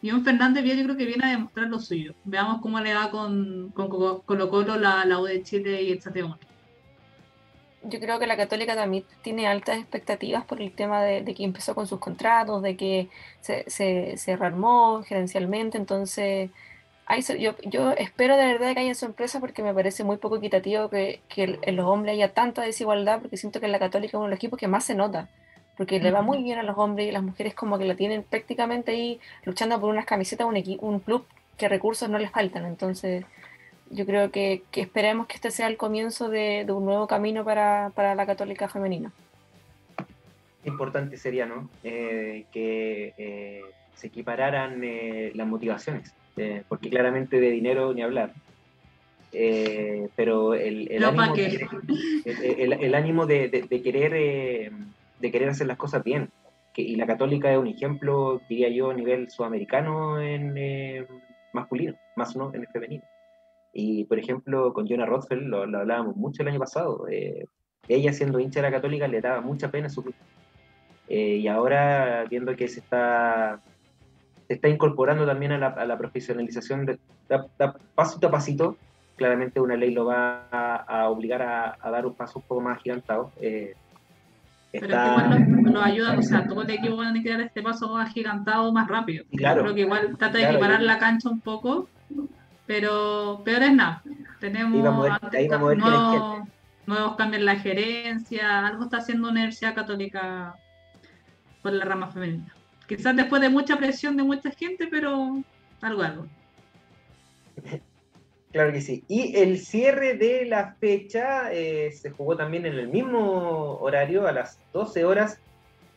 [0.00, 2.14] y un Fernández Vial yo creo que viene a demostrar lo suyo.
[2.24, 6.00] Veamos cómo le va con, con Colo Colo, la, la U de Chile y el
[6.00, 6.38] Santiago.
[7.82, 11.74] Yo creo que la Católica también tiene altas expectativas por el tema de, que empezó
[11.74, 13.08] con sus contratos, de que
[13.40, 16.50] se, se, se rearmó gerencialmente, entonces
[17.38, 21.20] yo, yo espero de verdad que haya sorpresa porque me parece muy poco equitativo que,
[21.28, 24.24] que en los hombres haya tanta desigualdad, porque siento que en la Católica es uno
[24.24, 25.28] de los equipos que más se nota,
[25.76, 28.24] porque le va muy bien a los hombres y las mujeres como que la tienen
[28.24, 31.24] prácticamente ahí luchando por unas camisetas, un, un club
[31.56, 33.24] que recursos no les faltan, entonces
[33.90, 37.44] yo creo que, que esperemos que este sea el comienzo de, de un nuevo camino
[37.44, 39.12] para, para, la católica femenina.
[40.64, 41.70] Importante sería, ¿no?
[41.82, 43.62] Eh, que eh,
[43.94, 46.12] se equipararan eh, las motivaciones,
[46.68, 48.32] porque claramente de dinero ni hablar.
[50.14, 51.66] pero el, el, ánimo, de,
[52.58, 54.72] el, el, ánimo de, de, querer,
[55.18, 56.30] de querer hacer las cosas bien.
[56.74, 61.06] Que, y la católica es un ejemplo, diría yo, a nivel sudamericano en
[61.52, 63.04] masculino, más no en el femenino.
[63.80, 67.06] Y, por ejemplo, con Jonah Rothfeld lo, hablábamos mucho el año pasado.
[67.08, 67.44] Eh,
[67.86, 70.16] ella, siendo hincha de la Católica, le daba mucha pena su club.
[71.06, 73.60] Eh, y ahora, viendo que se está,
[74.48, 76.98] se está incorporando también a la, a la profesionalización, de,
[77.94, 78.76] pasito a pasito,
[79.14, 83.30] claramente una ley lo va a, obligar a, dar un paso un poco más agigantado.
[83.40, 83.76] Eh,
[84.72, 87.62] Pero es que igual nos, ayuda, o sea, todo el equipo va a dar este
[87.62, 89.24] paso agigantado más rápido.
[89.36, 91.88] Claro, creo que igual trata de equiparar la cancha un poco
[92.68, 94.02] pero peor es nada.
[94.38, 94.80] Tenemos
[96.86, 100.54] nuevos, cambios en la gerencia, algo está haciendo Universidad Católica
[101.62, 102.54] por la rama femenina.
[102.86, 105.42] Quizás después de mucha presión de mucha gente, pero
[105.80, 106.26] algo, algo.
[108.50, 109.04] Claro que sí.
[109.08, 114.32] Y el cierre de la fecha eh, se jugó también en el mismo horario, a
[114.32, 115.38] las 12 horas,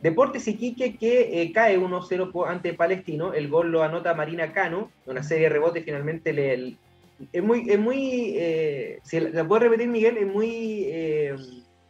[0.01, 3.33] Deportes Iquique que eh, cae 1-0 ante Palestino.
[3.33, 4.89] El gol lo anota Marina Cano.
[5.05, 6.77] Una serie de rebotes finalmente le,
[7.31, 11.35] es muy, es muy eh, si la puedo repetir Miguel, es muy eh,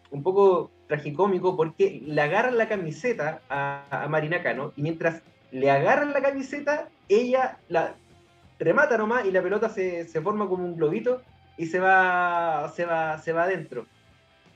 [0.09, 6.11] un poco tragicómico porque le agarran la camiseta a, Marina Cano y mientras le agarran
[6.11, 7.95] la camiseta, ella la
[8.59, 11.21] remata nomás y la pelota se, se forma como un globito
[11.57, 13.85] y se va, se va, se va adentro.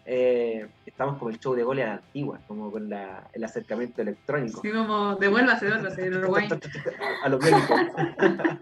[0.07, 4.61] Eh, estamos como el show de goles antigua, como con la, el acercamiento electrónico.
[4.61, 6.47] Sí, como devuélvase, devuélvase, Uruguay.
[7.23, 7.79] A los médicos.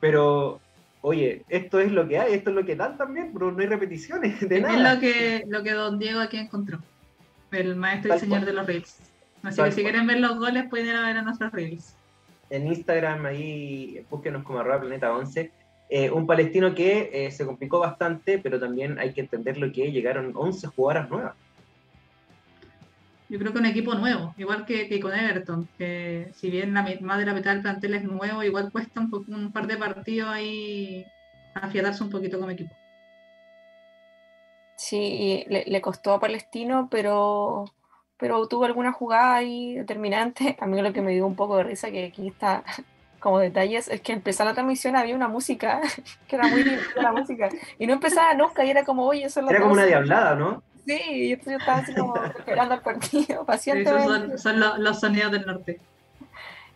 [0.00, 0.60] Pero,
[1.02, 3.68] oye, esto es lo que hay, esto es lo que dan también, pero no hay
[3.68, 4.74] repeticiones de nada.
[4.74, 6.78] Es lo que, lo que don Diego aquí encontró,
[7.52, 8.98] el maestro y señor de los reels.
[9.42, 11.94] Así que si quieren ver los goles, pueden ir a ver a nuestros reels.
[12.50, 15.50] En Instagram, ahí, búsquenos como arroba planeta 11
[15.88, 19.92] eh, un palestino que eh, se complicó bastante, pero también hay que entender lo que
[19.92, 21.34] llegaron 11 jugadoras nuevas.
[23.28, 27.18] Yo creo que un equipo nuevo, igual que, con Everton, que si bien la, más
[27.18, 31.06] de la mitad del plantel es nuevo, igual cuesta un, par de partidos ahí
[31.54, 32.74] afiatarse un poquito como equipo.
[34.76, 37.64] Sí, le, le, costó a Palestino, pero,
[38.18, 40.56] pero tuvo alguna jugada ahí determinante.
[40.60, 42.62] A mí lo que me dio un poco de risa, que aquí está
[43.24, 45.80] como detalles, es que empezó la transmisión, había una música,
[46.28, 47.48] que era muy linda la música,
[47.78, 50.34] y no empezaba nunca, y era como, oye, eso es la Era como una diablada,
[50.34, 50.62] ¿no?
[50.84, 54.36] Sí, yo, estaba así como esperando al partido, pacientemente.
[54.36, 55.80] son, los, sonidos del norte.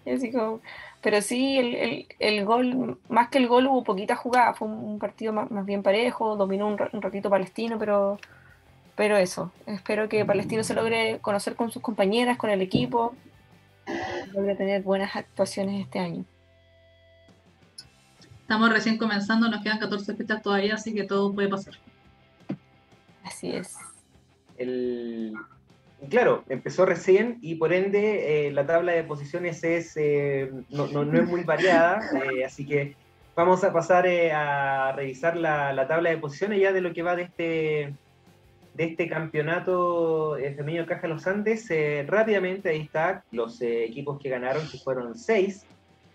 [0.07, 0.61] así como,
[1.03, 4.99] pero sí, el, el, el, gol, más que el gol, hubo poquita jugada, fue un,
[4.99, 8.19] partido más, más, bien parejo, dominó un, un, ratito Palestino, pero,
[8.97, 13.15] pero eso, espero que Palestino se logre conocer con sus compañeras, con el equipo,
[14.33, 16.25] logre tener buenas actuaciones este año.
[18.49, 21.75] Estamos recién comenzando, nos quedan 14 fechas todavía, así que todo puede pasar.
[23.23, 23.77] Así es.
[24.57, 25.35] El...
[26.09, 31.05] Claro, empezó recién y por ende eh, la tabla de posiciones es, eh, no, no,
[31.05, 32.97] no, es muy variada, eh, así que
[33.37, 37.17] vamos a pasar a revisar la, la, tabla de posiciones ya de lo que va
[37.17, 37.95] de este,
[38.73, 41.69] de este campeonato femenino Caja Los Andes.
[42.07, 45.67] rápidamente ahí está los equipos que ganaron, que fueron seis.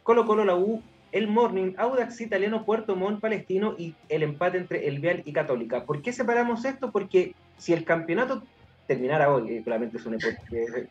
[0.02, 0.82] Colo Colo, la U,
[1.14, 5.86] el Morning, Audax Italiano, Puerto Montt, Palestino y el empate entre el Vial y Católica.
[5.86, 6.92] ¿Por qué separamos esto?
[6.92, 8.44] Porque si el campeonato
[8.88, 10.88] terminara hoy, claramente es un eh,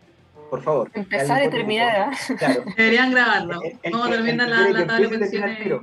[0.49, 0.91] por favor.
[0.95, 2.13] Empezar y terminar.
[2.39, 2.63] Claro.
[2.77, 3.61] Deberían grabarlo.
[3.91, 5.81] ¿Cómo termina la, la tabla de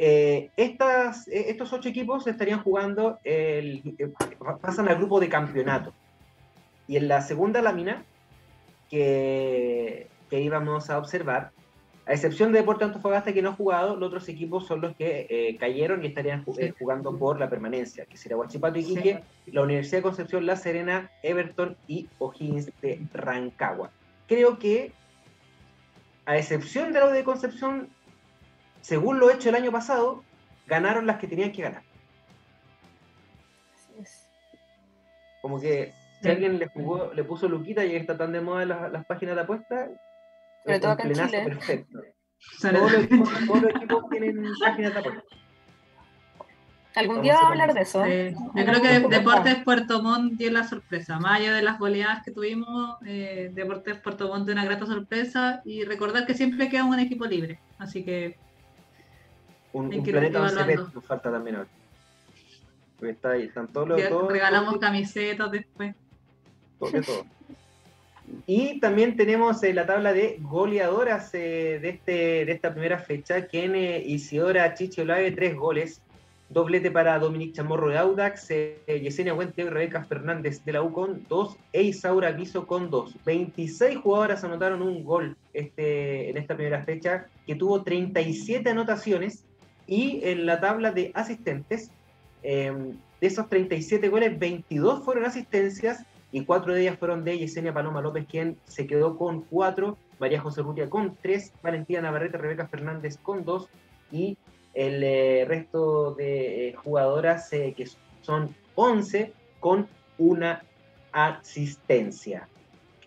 [0.00, 3.96] eh, estas, eh, estos ocho equipos estarían jugando, el,
[4.62, 5.92] pasan al grupo de campeonato.
[6.86, 8.04] Y en la segunda lámina
[8.88, 11.50] que, que íbamos a observar,
[12.08, 15.26] a excepción de Deportes Antofagasta que no ha jugado, los otros equipos son los que
[15.28, 19.60] eh, cayeron y estarían eh, jugando por la permanencia, que sería Huachipato y Quique, la
[19.60, 23.90] Universidad de Concepción, La Serena, Everton y O'Higgins de Rancagua.
[24.26, 24.92] Creo que,
[26.24, 27.90] a excepción de la de Concepción,
[28.80, 30.24] según lo hecho el año pasado,
[30.66, 31.82] ganaron las que tenían que ganar.
[35.42, 38.90] Como que si alguien le jugó, le puso Luquita y está tan de moda las,
[38.92, 39.90] las páginas de apuestas,
[40.64, 41.42] Sobre todo acá en Chile.
[41.44, 41.98] perfecto.
[42.60, 45.24] Todos los, equipos, todos los equipos tienen páginas de apuestas.
[46.94, 48.04] Algún día vamos a hablar de eso.
[48.04, 48.34] Sí.
[48.54, 51.18] Yo creo que Deportes Puerto Montt dio la sorpresa.
[51.20, 55.62] Más allá de las goleadas que tuvimos, eh, Deportes Puerto Montt dio una grata sorpresa
[55.64, 57.60] y recordar que siempre queda un equipo libre.
[57.78, 58.36] Así que
[59.72, 61.68] Un, un planeta nos falta también ahora.
[62.98, 64.08] Porque está ahí, están todos los.
[64.08, 65.94] todos- regalamos camisetas después.
[66.78, 67.26] todo- todo.
[68.46, 73.46] Y también tenemos eh, la tabla de goleadoras eh, de, este, de esta primera fecha,
[73.46, 76.00] que en eh, Isidora Chichi Olave, tres goles.
[76.50, 80.92] Doblete para Dominic Chamorro de Audax, eh, Yesenia Huente y Rebeca Fernández de la U
[80.92, 83.14] con dos, e Isaura Guizo con dos.
[83.26, 89.44] 26 jugadoras anotaron un gol este, en esta primera fecha, que tuvo 37 anotaciones,
[89.86, 91.90] y en la tabla de asistentes,
[92.42, 92.72] eh,
[93.20, 98.02] de esos 37 goles, 22 fueron asistencias y cuatro de ellas fueron de Yesenia Paloma
[98.02, 103.18] López, quien se quedó con cuatro, María José Rutia con tres, Valentina Navarrete, Rebeca Fernández
[103.22, 103.68] con dos
[104.12, 104.36] y
[104.74, 107.88] el eh, resto de eh, jugadoras, eh, que
[108.22, 109.88] son 11, con
[110.18, 110.62] una
[111.12, 112.48] asistencia.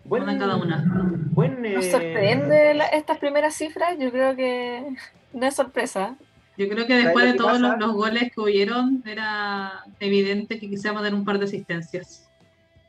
[0.03, 0.83] Buen, Una cada una.
[1.31, 3.97] Buen, ¿Nos sorprende la- estas primeras cifras?
[3.99, 4.95] Yo creo que
[5.33, 6.17] no es sorpresa.
[6.57, 10.69] Yo creo que ¿Sabes después de todos los, los goles que hubieron, era evidente que
[10.69, 12.30] quisiéramos dar un par de asistencias.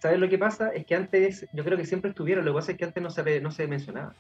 [0.03, 0.71] ¿Sabes lo que pasa?
[0.71, 3.09] Es que antes, yo creo que siempre estuvieron, lo que pasa es que antes no
[3.09, 4.13] se, no se mencionaba.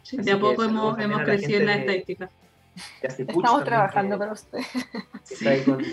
[0.00, 2.30] Así de a poco hemos, hemos crecido en la estadística.
[3.02, 4.60] Estamos también, trabajando para usted.
[5.30, 5.84] está ahí con,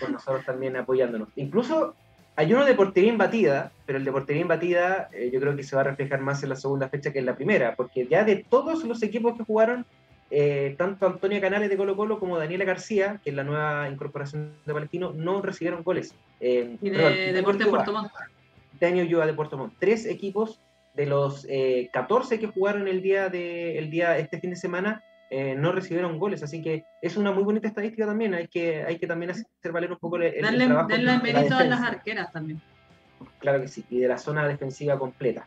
[0.00, 1.28] con nosotros también apoyándonos.
[1.36, 1.94] Incluso
[2.36, 5.76] hay uno de portería imbatida, pero el de portería imbatida eh, yo creo que se
[5.76, 8.36] va a reflejar más en la segunda fecha que en la primera, porque ya de
[8.48, 9.84] todos los equipos que jugaron,
[10.30, 14.54] eh, tanto Antonia Canales de Colo Colo como Daniela García, que es la nueva incorporación
[14.64, 16.14] de Palestino, no recibieron goles.
[16.40, 18.12] Eh, Y de perdón, Deportes Ulloa, Puerto Montt.
[18.80, 19.74] Daniel Ulloa de Puerto Montt.
[19.78, 20.60] Tres equipos
[20.94, 25.02] de los eh, 14 que jugaron el día de el día este fin de semana
[25.28, 28.34] eh, no recibieron goles, así que es una muy bonita estadística también.
[28.34, 31.12] Hay que hay que también hacer valer un poco el, el Darle, trabajo darle de
[31.12, 32.60] la mérito a las arqueras también.
[33.38, 35.46] Claro que sí, y de la zona defensiva completa.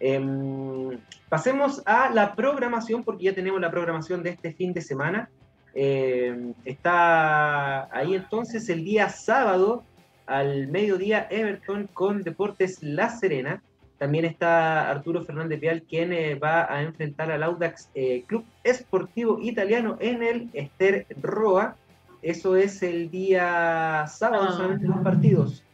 [0.00, 0.98] Em,
[1.28, 5.28] pasemos a la programación, porque ya tenemos la programación de este fin de semana.
[5.74, 9.84] Em, está ahí entonces el día sábado
[10.30, 13.62] al mediodía Everton con Deportes La Serena.
[13.98, 19.38] También está Arturo Fernández Vial, quien eh, va a enfrentar al Audax eh, Club Esportivo
[19.42, 21.76] Italiano en el Ester Roa.
[22.22, 24.52] Eso es el día sábado, Ah.
[24.52, 25.64] solamente dos partidos.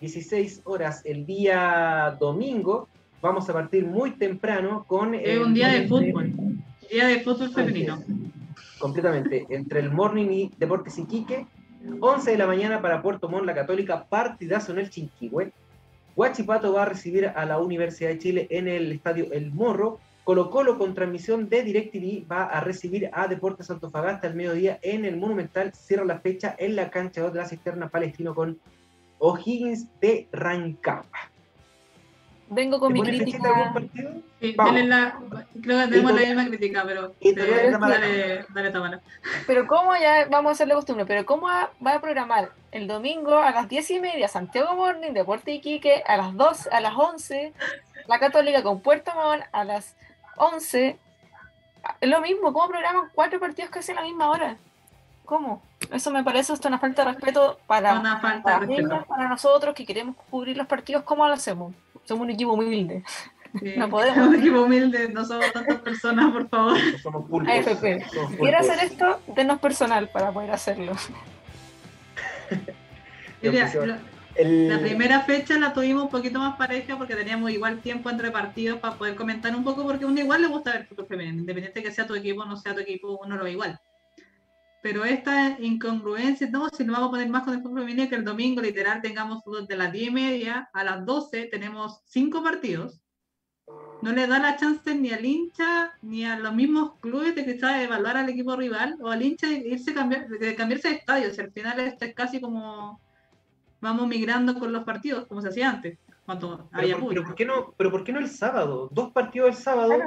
[0.00, 2.88] 16 horas el día domingo.
[3.20, 5.14] Vamos a partir muy temprano con.
[5.14, 6.32] Es un día de fútbol.
[6.90, 8.02] Día de fútbol femenino.
[8.78, 9.46] Completamente.
[9.50, 11.46] Entre el Morning y Deportes Iquique.
[12.00, 15.52] 11 de la mañana para Puerto Montt, la Católica, partidazo en el Chinquihue.
[16.14, 19.98] Huachipato va a recibir a la Universidad de Chile en el estadio El Morro.
[20.24, 25.04] Colo Colo con transmisión de DirecTV va a recibir a Deportes Antofagasta al mediodía en
[25.06, 25.72] el Monumental.
[25.72, 28.58] Cierra la fecha en la cancha de la cisterna palestino con
[29.18, 31.30] O'Higgins de Rancagua.
[32.52, 33.72] Vengo con ¿Te mi crítica.
[34.40, 35.18] Sí, la-
[35.62, 39.00] creo que tenemos la misma crítica, pero eh, dale, dale Tamara.
[39.46, 43.38] Pero cómo ya vamos a hacerle costumbre, pero cómo va va a programar el domingo
[43.38, 47.52] a las 10 y media Santiago Morning, Deporte Iquique, a las 2, a las 11,
[48.08, 49.94] la Católica con Puerto Montt a las
[50.36, 50.98] 11.
[52.00, 54.56] Es lo mismo, ¿cómo programan cuatro partidos casi a la misma hora?
[55.24, 55.62] ¿Cómo?
[55.92, 59.04] Eso me parece hasta una falta de respeto para, Una falta para de respeto.
[59.06, 61.72] para nosotros que queremos cubrir los partidos, ¿cómo lo hacemos?
[62.04, 63.02] Somos un equipo humilde.
[63.58, 63.72] Sí.
[63.76, 64.28] No podemos.
[64.28, 66.78] Un equipo humilde, no somos tantas personas, por favor.
[66.92, 67.52] No somos pulpos.
[67.52, 68.04] AFP.
[68.12, 68.54] somos pulpos.
[68.58, 70.92] hacer esto, denos personal para poder hacerlo.
[73.42, 73.96] Mira, Yo, lo-
[74.36, 78.30] El- La primera fecha la tuvimos un poquito más pareja porque teníamos igual tiempo entre
[78.30, 81.40] partidos para poder comentar un poco, porque a uno igual le gusta ver fútbol femenino,
[81.40, 83.80] independiente que sea tu equipo o no sea tu equipo, uno lo ve igual.
[84.82, 88.14] Pero esta incongruencia, no, si nos vamos a poner más con el fútbol femenino, que
[88.14, 92.42] el domingo literal tengamos fútbol de las 10 y media a las 12, tenemos cinco
[92.42, 93.00] partidos.
[94.02, 97.76] No le da la chance ni al hincha ni a los mismos clubes de quizás
[97.76, 100.94] de evaluar al equipo rival o al hincha de irse a cambiar, de cambiarse de
[100.94, 101.28] estadio.
[101.28, 102.98] O sea, al final esto es casi como
[103.80, 107.24] vamos migrando con los partidos, como se hacía antes, cuando Pero, había por, pero.
[107.24, 108.88] ¿por qué no, pero ¿por qué no el sábado?
[108.90, 109.98] Dos partidos el sábado.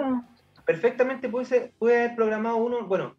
[0.66, 3.16] Perfectamente puede, ser, puede haber programado uno, bueno,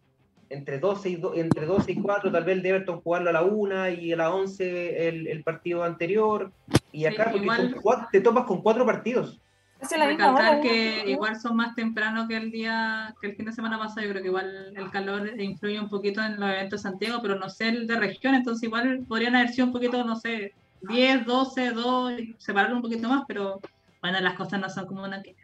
[0.55, 3.33] entre 12 y, do- entre 12 y 4, tal vez el de Everton jugarlo a
[3.33, 6.51] la 1 y a la 11 el, el partido anterior.
[6.91, 9.39] Y acá, porque igual- con cuatro- te topas con cuatro partidos.
[9.81, 11.09] La misma Recalcar hora, que ¿no?
[11.11, 14.21] igual son más temprano que el día, que el fin de semana pasado, yo creo
[14.23, 17.67] que igual el calor influye un poquito en los eventos de Santiago, pero no sé
[17.69, 22.13] el de región, entonces igual podrían haber sido un poquito, no sé, 10, 12, 2,
[22.37, 23.59] separarlo un poquito más, pero
[24.01, 25.35] bueno, las cosas no son como una que...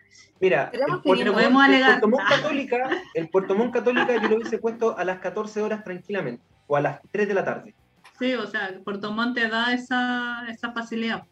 [0.42, 1.94] Mira, el Puerto, podemos alegar.
[1.94, 5.62] El Puerto Montt Católica, el Puerto Montt Católica yo lo hubiese puesto a las 14
[5.62, 7.76] horas tranquilamente, o a las 3 de la tarde.
[8.18, 11.26] Sí, o sea, Puerto Montt te da esa, esa facilidad.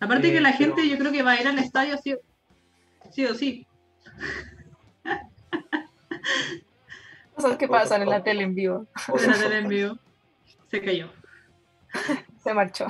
[0.00, 2.16] Aparte eh, que la gente yo creo que va a ir al estadio sí,
[3.12, 3.64] sí o sí.
[7.36, 8.86] Cosas que pasan en la tele en vivo.
[9.08, 9.98] En la tele en vivo.
[10.68, 11.08] Se cayó.
[12.42, 12.86] Se marchó.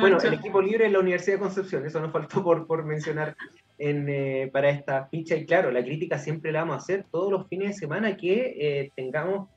[0.00, 3.36] bueno, el equipo libre es la Universidad de Concepción, eso nos faltó por, por mencionar
[3.78, 5.34] en, eh, para esta ficha.
[5.34, 8.54] Y claro, la crítica siempre la vamos a hacer todos los fines de semana que
[8.58, 9.48] eh, tengamos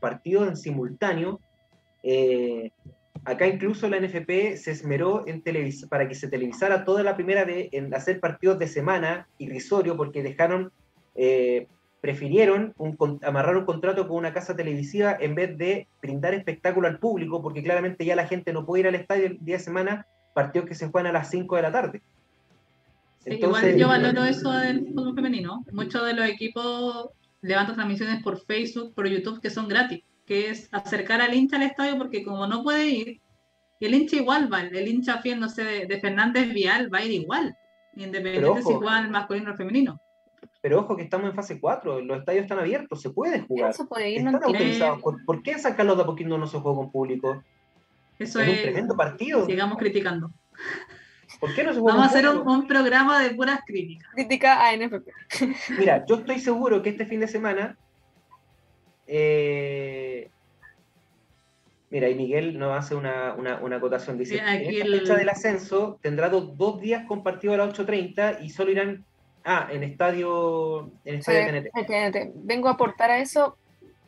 [0.00, 1.40] partidos en simultáneo.
[2.02, 2.72] Eh,
[3.24, 5.42] acá incluso la NFP se esmeró en
[5.88, 10.22] para que se televisara toda la primera de en hacer partidos de semana irrisorio porque
[10.22, 10.72] dejaron
[12.02, 12.74] prefirieron
[13.22, 17.62] amarrar un contrato con una casa televisiva en vez de brindar espectáculo al público, porque
[17.62, 20.74] claramente ya la gente no puede ir al estadio el día de semana, partidos que
[20.74, 22.02] se juegan a las 5 de la tarde.
[23.24, 25.64] igual yo valoro eso del fútbol femenino.
[25.70, 27.10] Muchos de los equipos
[27.40, 31.62] levantan transmisiones por Facebook, por YouTube, que son gratis, que es acercar al hincha al
[31.62, 33.20] estadio, porque como no puede ir,
[33.78, 37.12] el hincha igual va, el hincha fiel, no sé, de, Fernández Vial va a ir
[37.12, 37.56] igual,
[37.94, 40.00] independientemente si igual masculino o femenino.
[40.62, 43.74] Pero ojo que estamos en fase 4, los estadios están abiertos, se puede jugar.
[43.88, 45.02] puede están autorizados.
[45.02, 47.42] ¿Por, qué en San Carlos de Apoquindo no se juega con público?
[48.16, 49.44] Eso es, un tremendo partido.
[49.44, 50.30] Sigamos criticando.
[51.40, 54.08] ¿Por qué no se juega Vamos a hacer un, programa de puras críticas.
[54.14, 55.08] Crítica a NFP.
[55.80, 57.76] Mira, yo estoy seguro que este fin de semana.
[59.08, 60.30] Eh,
[61.90, 64.16] mira, y Miguel nos hace una, una, una acotación.
[64.16, 68.50] Dice: en esta fecha del ascenso tendrá dos, dos días compartidos a las 8.30 y
[68.50, 69.04] solo irán
[69.44, 72.32] Ah, en estadio, en estadio TNT.
[72.34, 73.56] Vengo a aportar a eso.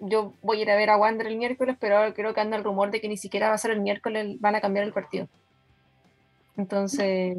[0.00, 2.56] Yo voy a ir a ver a Wander el miércoles, pero ahora creo que anda
[2.56, 4.92] el rumor de que ni siquiera va a ser el miércoles, van a cambiar el
[4.92, 5.28] partido.
[6.56, 7.36] Entonces,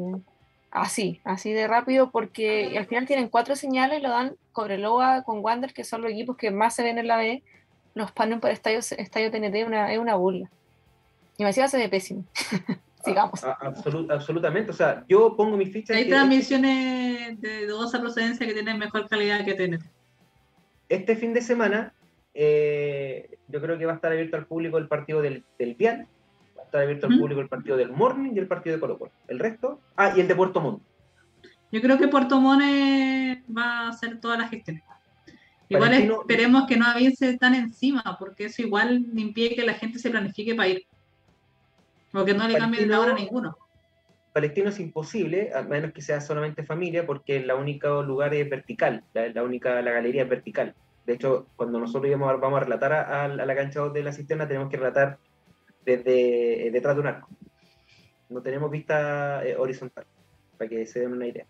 [0.70, 5.72] así, así de rápido, porque al final tienen cuatro señales, lo dan Cobreloa con Wander,
[5.72, 7.42] que son los equipos que más se ven en la B.
[7.94, 10.50] Los panen por estadio, estadio TNT una, es una burla.
[11.38, 12.24] Y me decía se ve pésimo.
[13.06, 13.42] sigamos.
[14.10, 15.96] absolutamente, o sea, yo pongo mis fichas.
[15.96, 19.84] Hay transmisiones de dudosa procedencia que tienen mejor calidad que TNT.
[20.88, 21.94] Este fin de semana,
[22.34, 26.06] eh, yo creo que va a estar abierto al público el partido del, del Vial,
[26.56, 28.98] va a estar abierto al público el partido del Morning y el partido de Colo
[28.98, 29.12] Colo.
[29.28, 30.82] El resto, ah, y el de Puerto Montt.
[31.72, 32.62] Yo creo que Puerto Montt
[33.56, 34.82] va a hacer toda la gestión.
[35.68, 40.10] Igual esperemos que no avance tan encima, porque eso igual impide que la gente se
[40.10, 40.86] planifique para ir.
[42.16, 43.58] Porque no le cambien la hora a ninguno.
[44.32, 49.04] Palestino es imposible, a menos que sea solamente familia, porque la única lugar es vertical,
[49.12, 50.74] la, única, la galería es vertical.
[51.04, 54.70] De hecho, cuando nosotros vamos, vamos a relatar a, la cancha de la cisterna, tenemos
[54.70, 55.18] que relatar
[55.84, 57.28] desde eh, detrás de un arco.
[58.30, 60.06] No tenemos vista eh, horizontal,
[60.56, 61.44] para que se den una idea.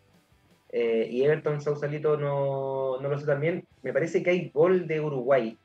[0.70, 3.64] Eh, y Everton Sausalito no, no lo sé también.
[3.82, 5.56] Me parece que hay gol de Uruguay.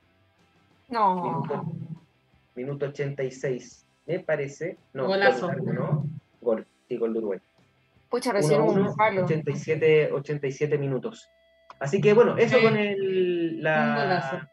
[0.89, 1.23] No.
[1.23, 1.65] Minuto,
[2.55, 3.87] minuto 86
[4.17, 4.77] me parece.
[4.93, 5.47] No, Golazo.
[5.47, 6.05] Gol, ¿no?
[6.41, 7.39] Gol, sí, gol de Uruguay.
[8.09, 9.23] Pucha, recién un palo.
[9.23, 11.29] 87, 87 minutos.
[11.79, 14.47] Así que bueno, eso con el, la,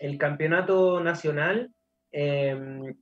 [0.00, 1.70] el campeonato nacional.
[2.10, 2.94] Em,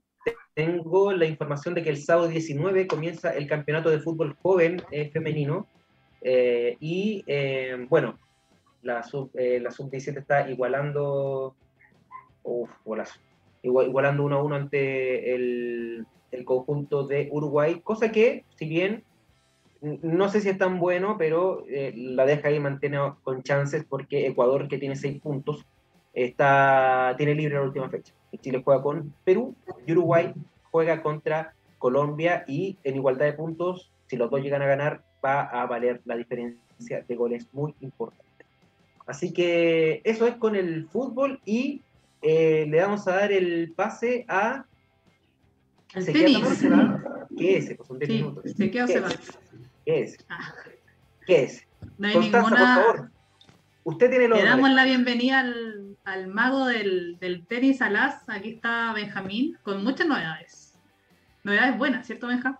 [0.53, 5.09] tengo la información de que el sábado 19 comienza el campeonato de fútbol joven eh,
[5.09, 5.67] femenino.
[6.21, 8.19] Eh, y em, bueno,
[8.81, 11.55] la sub, eh, la sub 17 está igualando.
[12.43, 12.69] Uf,
[13.67, 16.05] igualando 1 a 1 ante el,
[16.45, 19.03] conjunto de Uruguay, cosa que, si bien
[19.81, 24.27] no sé si es tan bueno, pero eh, la deja ahí mantiene con chances porque
[24.27, 25.65] Ecuador, que tiene 6 puntos,
[26.13, 28.13] está, tiene libre la última fecha.
[28.39, 30.33] Chile juega con Perú y Uruguay
[30.71, 35.41] juega contra Colombia y en igualdad de puntos, si los dos llegan a ganar, va
[35.41, 38.45] a valer la diferencia de goles muy importante.
[39.05, 41.81] Así que eso es con el fútbol y
[42.21, 44.65] eh, le vamos a dar el pase a.
[45.93, 46.39] El tenis.
[47.37, 47.75] ¿Qué es?
[47.75, 48.55] Pues son 10 minutos.
[48.55, 49.39] ¿De qué, ¿Qué, es?
[49.85, 50.25] ¿Qué es?
[50.29, 50.53] Ah.
[51.25, 51.67] ¿Qué es?
[51.97, 52.75] No hay Constanza, ninguna...
[52.75, 53.11] por favor.
[53.83, 58.23] Usted tiene Le damos la bienvenida al, al mago del, del, tenis Alas.
[58.27, 60.77] Aquí está Benjamín con muchas novedades.
[61.43, 62.59] Novedades buenas, ¿cierto, Benja?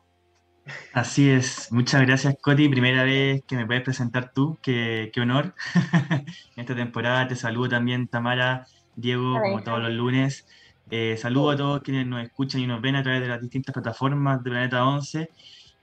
[0.93, 5.53] Así es, muchas gracias Coti, primera vez que me puedes presentar tú, qué, qué honor
[6.11, 6.25] en
[6.57, 8.65] esta temporada, te saludo también Tamara
[8.98, 10.45] Diego, como todos los lunes.
[10.90, 13.72] Eh, saludo a todos quienes nos escuchan y nos ven a través de las distintas
[13.74, 15.30] plataformas de Planeta 11.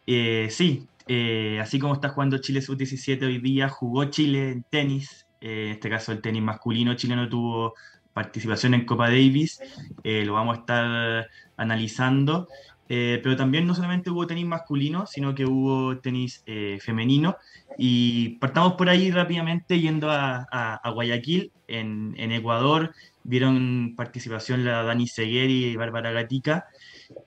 [0.06, 5.26] Eh, sí, eh, así como está jugando Chile Sub-17 hoy día, jugó Chile en tenis,
[5.40, 7.74] en este caso el tenis masculino chileno tuvo
[8.12, 9.60] participación en Copa Davis,
[10.02, 12.48] lo vamos a estar analizando.
[12.88, 17.36] Eh, pero también no solamente hubo tenis masculino, sino que hubo tenis eh, femenino.
[17.78, 22.94] Y partamos por ahí rápidamente yendo a, a, Guayaquil, en, en, Ecuador.
[23.22, 26.66] Vieron participación la Dani Segueri y Bárbara Gatica.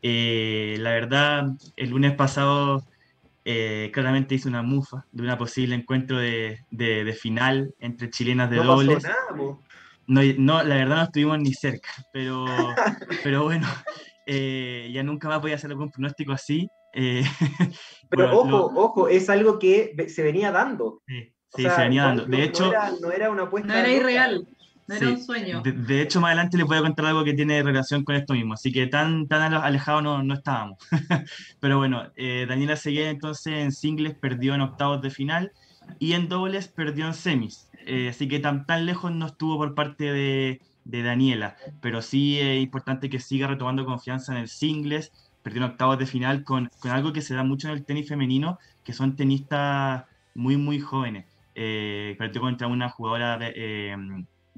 [0.01, 2.83] Eh, la verdad, el lunes pasado
[3.93, 8.57] claramente hice una mufa de una posible encuentro de, de, de final entre chilenas de
[8.57, 8.95] no dobles.
[9.03, 9.57] Pasó nada,
[10.07, 12.45] no, no, la verdad no estuvimos ni cerca, pero,
[13.23, 13.67] pero bueno,
[14.29, 16.69] eh, ya nunca más voy a hacer algún pronóstico así.
[16.93, 17.23] Eh,
[18.09, 21.01] Pero ojo, ojo, es algo que se venía dando.
[21.07, 22.25] Sí, se venía dando.
[22.25, 22.71] De hecho,
[23.01, 23.69] no era, una apuesta.
[23.69, 24.45] No era irreal.
[24.87, 25.61] No era un sueño.
[25.63, 28.53] De, hecho, más adelante les voy a contar algo que tiene relación con esto mismo,
[28.53, 30.77] así que tan, tan alejados no, no estábamos.
[31.59, 35.51] Pero bueno, eh, Daniela Seguía entonces en singles perdió en octavos de final
[35.99, 37.69] y en dobles perdió en semis.
[38.09, 42.61] así que tan, tan lejos no estuvo por parte de, de Daniela, pero sí es
[42.61, 45.11] importante que siga retomando confianza en el singles,
[45.43, 48.07] perdió en octavos de final con, con, algo que se da mucho en el tenis
[48.07, 50.05] femenino, que son tenistas
[50.35, 51.25] muy, muy jóvenes.
[51.55, 53.53] Eh, perdió contra una jugadora de,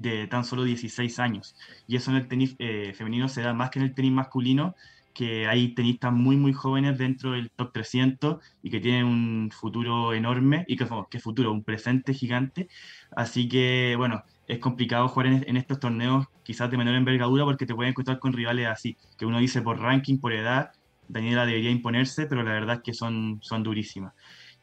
[0.02, 3.70] eh, tan solo 16 años, y eso en el tenis eh, femenino se da más
[3.70, 4.74] que en el tenis masculino,
[5.14, 10.14] que hay tenistas muy, muy jóvenes dentro del top 300 y que tienen un futuro
[10.14, 12.68] enorme, y que, que futuro, un presente gigante.
[13.16, 17.74] Así que, bueno, es complicado jugar en, estos torneos quizás de menor envergadura porque te
[17.74, 20.72] pueden encontrar con rivales así, que uno dice por ranking, por edad,
[21.08, 24.12] Daniela debería imponerse, pero la verdad es que son, son durísimas.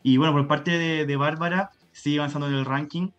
[0.04, 3.12] Y bueno, por parte de, Bárbara, sigue avanzando en el ranking,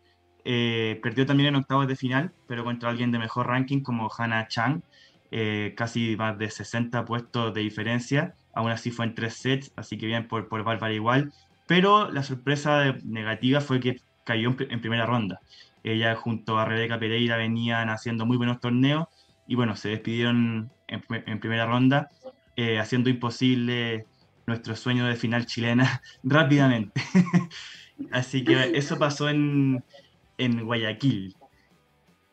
[0.45, 4.49] eh, perdió también en octavos de final, pero contra alguien de mejor ranking como Hannah
[4.49, 4.83] Chang,
[5.31, 9.97] eh, casi más de 60 puestos de diferencia, aún así fue en tres sets, así
[9.97, 11.33] que bien por, por Bárbara igual,
[11.67, 15.41] pero la sorpresa negativa fue que cayó en primera ronda.
[15.93, 19.09] Ella junto a Rebeca Pereira venían haciendo muy buenos torneos
[19.47, 22.11] y bueno, se despidieron en, primera ronda,
[22.57, 24.07] eh, haciendo imposible
[24.47, 27.01] nuestro sueño de final chilena rápidamente.
[28.13, 29.83] Así que eso pasó en,
[30.37, 31.35] en Guayaquil.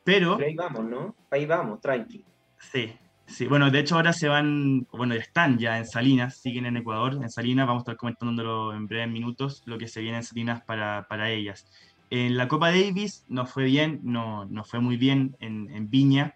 [0.03, 0.38] Pero...
[0.38, 1.15] ahí vamos, ¿no?
[1.32, 2.23] Ahí vamos, tranqui.
[2.60, 2.94] Sí,
[3.26, 3.48] sí.
[3.48, 7.30] Bueno, de hecho ahora se van, bueno, están ya en Salinas, siguen en Ecuador, en
[7.30, 11.07] Salinas, vamos a estar comentándolo en breves minutos, lo que se viene en Salinas para,
[11.10, 11.65] para ellas.
[12.10, 16.36] En la Copa Davis no fue bien, no, no fue muy bien en, Viña.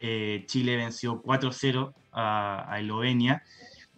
[0.00, 3.42] Eh, Chile venció 4-0 a, Eslovenia,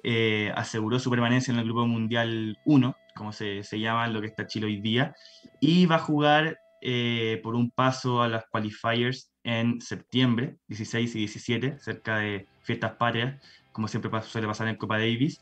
[0.03, 4.27] eh, aseguró su permanencia en el Grupo Mundial 1, como se, se, llama lo que
[4.27, 5.15] está Chile hoy día,
[5.61, 11.19] y va a jugar eh, por un paso a las qualifiers en septiembre, 16 y
[11.21, 15.41] 17, cerca de fiestas patrias, como siempre suele pasar en Copa Davis.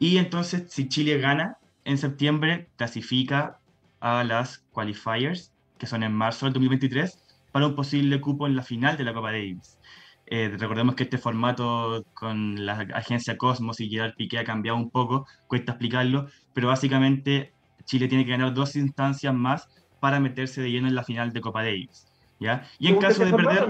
[0.00, 3.59] Y entonces, si Chile gana en septiembre, clasifica
[4.00, 8.62] a las qualifiers, que son en marzo del 2023, para un posible cupo en la
[8.62, 9.78] final de la Copa Davis.
[10.26, 14.90] Eh, recordemos que este formato con la agencia Cosmos y Gerard Piqué ha cambiado un
[14.90, 17.52] poco, cuesta explicarlo, pero básicamente
[17.84, 19.68] Chile tiene que ganar dos instancias más
[19.98, 22.06] para meterse de lleno en la final de Copa Davis.
[22.40, 22.64] ¿ya?
[22.78, 23.68] Y en caso este de perder...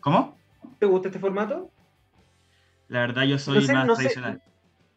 [0.00, 0.36] ¿Cómo?
[0.78, 1.70] ¿Te gusta este formato?
[2.88, 4.42] La verdad yo soy más tradicional.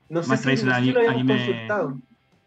[0.09, 1.07] no sé más si tradicional.
[1.07, 1.67] a mí, me,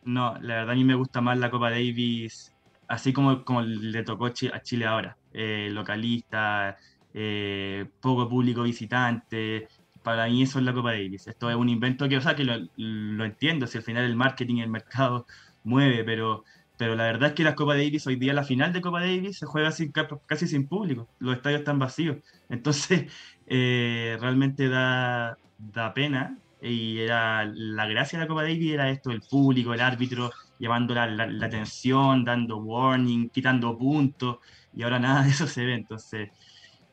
[0.04, 2.52] no, la verdad a mí me gusta más la Copa Davis,
[2.88, 5.16] así como, como le tocó a Chile ahora.
[5.32, 6.76] Eh, localista,
[7.14, 9.68] eh, poco público visitante.
[10.02, 11.26] Para mí eso es la Copa Davis.
[11.26, 14.56] Esto es un invento que, o sea, que lo, entiendo, si al final el marketing
[14.56, 15.26] y el mercado
[15.64, 16.44] mueve, pero,
[16.76, 19.38] pero la verdad es que la Copa Davis, hoy día la final de Copa Davis
[19.38, 19.92] se juega sin,
[20.26, 21.08] casi sin público.
[21.18, 22.18] Los estadios están vacíos.
[22.48, 23.12] Entonces,
[23.46, 29.10] eh, realmente da, da pena y era la gracia de la Copa Davis era esto,
[29.10, 34.38] el público, el árbitro, llevando la, la, atención, dando warning, quitando puntos,
[34.72, 36.30] y ahora nada de eso se ve, entonces...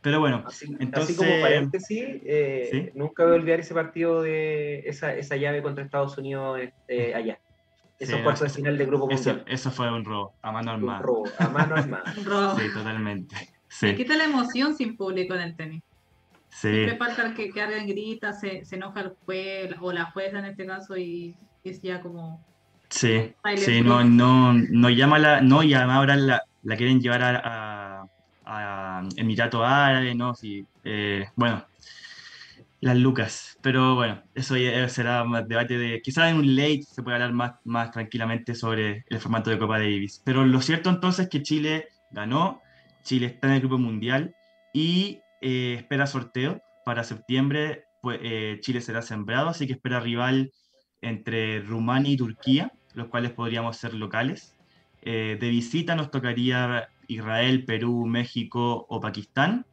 [0.01, 1.17] Pero bueno, así, entonces...
[1.19, 5.83] Así como paréntesis, eh, nunca voy a olvidar ese partido de esa, esa llave contra
[5.83, 7.37] Estados Unidos eh, allá.
[7.99, 9.45] Esos sí, cuartos de final del Grupo eso, Mundial.
[9.45, 10.99] Eso fue un robo, a mano armada.
[10.99, 12.13] Un robo, a mano armada.
[12.57, 13.35] Sí, totalmente.
[13.67, 13.93] Sí.
[13.93, 15.83] Quita la emoción sin público en el tenis.
[16.49, 16.69] Sí.
[16.69, 20.45] Siempre pasa que, que alguien grita, se, se enoja el juez o la jueza en
[20.45, 22.43] este caso y es ya como...
[22.89, 25.41] Sí, sí no, no, no llama la...
[25.41, 30.33] No, y además ahora la, la quieren llevar a, a, a Emirato Árabe, ¿no?
[30.33, 31.63] Sí, eh, bueno,
[32.81, 33.57] las lucas.
[33.61, 34.55] Pero bueno, eso
[34.87, 36.01] será más debate de...
[36.01, 39.77] Quizás en un late se puede hablar más, más tranquilamente sobre el formato de Copa
[39.77, 40.21] Davis.
[40.25, 42.61] Pero lo cierto entonces es que Chile ganó,
[43.03, 44.35] Chile está en el Grupo Mundial
[44.73, 47.83] y eh, espera sorteo para septiembre.
[48.01, 50.51] Pues, eh, Chile será sembrado, así que espera rival
[51.01, 54.55] entre Rumania y Turquía, los cuales podríamos ser locales.
[55.01, 59.65] Eh, de visita nos tocaría Israel, Perú, México o Pakistán.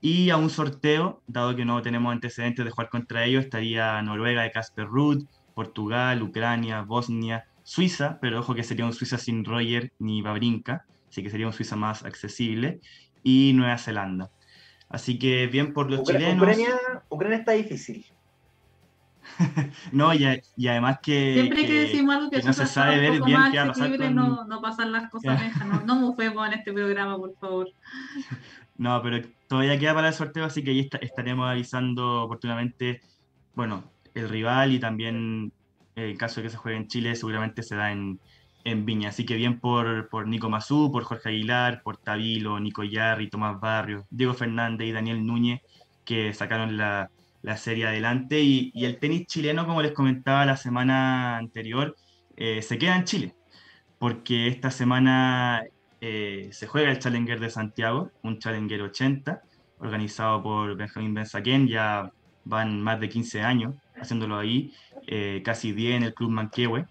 [0.00, 4.42] Y a un sorteo, dado que no tenemos antecedentes de jugar contra ellos, estaría Noruega
[4.42, 5.24] de Casper Ruud,
[5.54, 11.22] Portugal, Ucrania, Bosnia, Suiza, pero ojo que sería un Suiza sin Roger ni Babrinka, así
[11.22, 12.80] que sería un Suiza más accesible,
[13.24, 14.30] y Nueva Zelanda.
[14.88, 16.36] Así que bien por los chilenos.
[16.36, 16.74] Ucrania,
[17.08, 18.06] Ucrania está difícil.
[19.92, 21.34] no, y, y, además que.
[21.34, 23.96] Siempre que, decimos algo que, no se sabe ver bien qué va a pasar.
[23.96, 24.14] Con...
[24.14, 27.68] No, no pasan las cosas no, no movemos en este programa, por favor.
[28.78, 33.02] No, pero todavía queda para el sorteo, así que ahí estaremos avisando oportunamente,
[33.56, 33.82] bueno,
[34.14, 35.52] el rival y también
[35.96, 38.20] el caso de que se juegue en Chile seguramente se da en,
[38.64, 39.10] en Viña.
[39.10, 43.60] Así que bien por, por Nico Mazú, por Jorge Aguilar, por Tabilo, Nico Yarri, Tomás
[43.60, 45.60] Barrios, Diego Fernández y Daniel Núñez,
[46.04, 47.10] que sacaron la,
[47.42, 48.40] la serie adelante.
[48.40, 51.96] Y, y, el tenis chileno, como les comentaba la semana anterior,
[52.36, 53.34] eh, se queda en Chile,
[53.98, 55.62] porque esta semana
[56.00, 59.42] eh, se juega el Challenger de Santiago, un Challenger 80,
[59.80, 62.12] organizado por Benjamín Benzaquén, ya
[62.44, 64.72] van más de 15 años haciéndolo ahí,
[65.06, 66.86] eh, casi 10 en el Club Manquehue.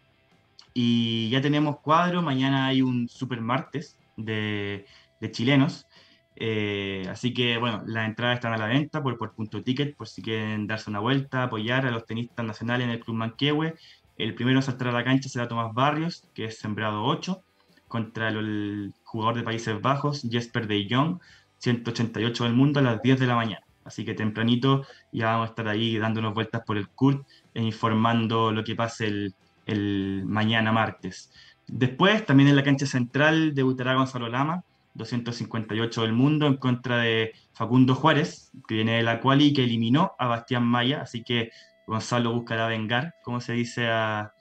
[0.79, 4.85] Y ya tenemos cuadro, mañana hay un super martes de,
[5.31, 5.87] chilenos.
[6.35, 10.07] Eh, así que bueno, las entradas están a la venta por, por punto ticket, por
[10.07, 13.73] si quieren darse una vuelta, apoyar a los tenistas nacionales en el Club Manquehue.
[14.19, 17.41] El primero a saltar a la cancha será Tomás Barrios, que es sembrado 8,
[17.87, 21.19] contra el, jugador de Países Bajos, Jesper de Jong,
[21.57, 23.65] 188 del mundo a las 10 de la mañana.
[23.83, 27.25] Así que tempranito ya vamos a estar ahí dándonos vueltas por el CURT
[27.55, 29.33] e informando lo que pase el,
[29.67, 31.31] el mañana martes.
[31.67, 34.63] Después, también en la cancha central, debutará Gonzalo Lama,
[34.93, 39.63] 258 del mundo, en contra de Facundo Juárez, que viene de la quali y que
[39.63, 41.51] eliminó a Bastián Maya, así que
[41.85, 44.33] Gonzalo buscará vengar, como se dice a,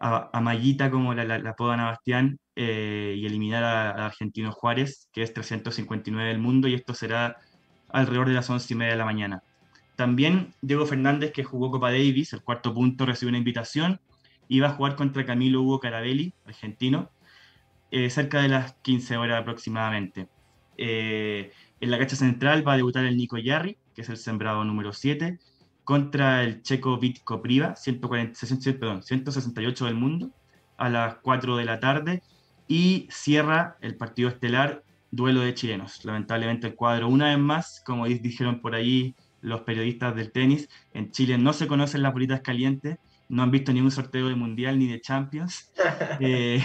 [0.00, 5.22] a, Mayita, como la, la, apodan a Bastián, eh, y eliminar al argentino Juárez, que
[5.22, 7.38] es 359 del mundo, y esto será
[7.88, 9.42] alrededor de las 11 y media de la mañana.
[9.96, 14.00] También Diego Fernández, que jugó Copa Davis, el cuarto punto, recibió una invitación
[14.50, 17.10] iba a jugar contra Camilo Hugo Carabelli, argentino,
[17.92, 20.28] eh, cerca de las 15 horas aproximadamente.
[20.76, 24.64] Eh, en la cancha central va a debutar el Nico Yarri, que es el sembrado
[24.64, 25.38] número 7,
[25.84, 30.32] contra el checo Vitko Priva, 168 del mundo,
[30.76, 32.24] a las 4 de la tarde,
[32.66, 34.82] y cierra el partido estelar
[35.12, 36.04] duelo de chilenos.
[36.04, 41.12] Lamentablemente el cuadro, una vez más, como dijeron por ahí los periodistas del tenis, en
[41.12, 42.98] Chile no se conocen las bolitas calientes,
[43.30, 45.72] no han visto ningún sorteo de Mundial ni de Champions.
[46.22, 46.62] Eh,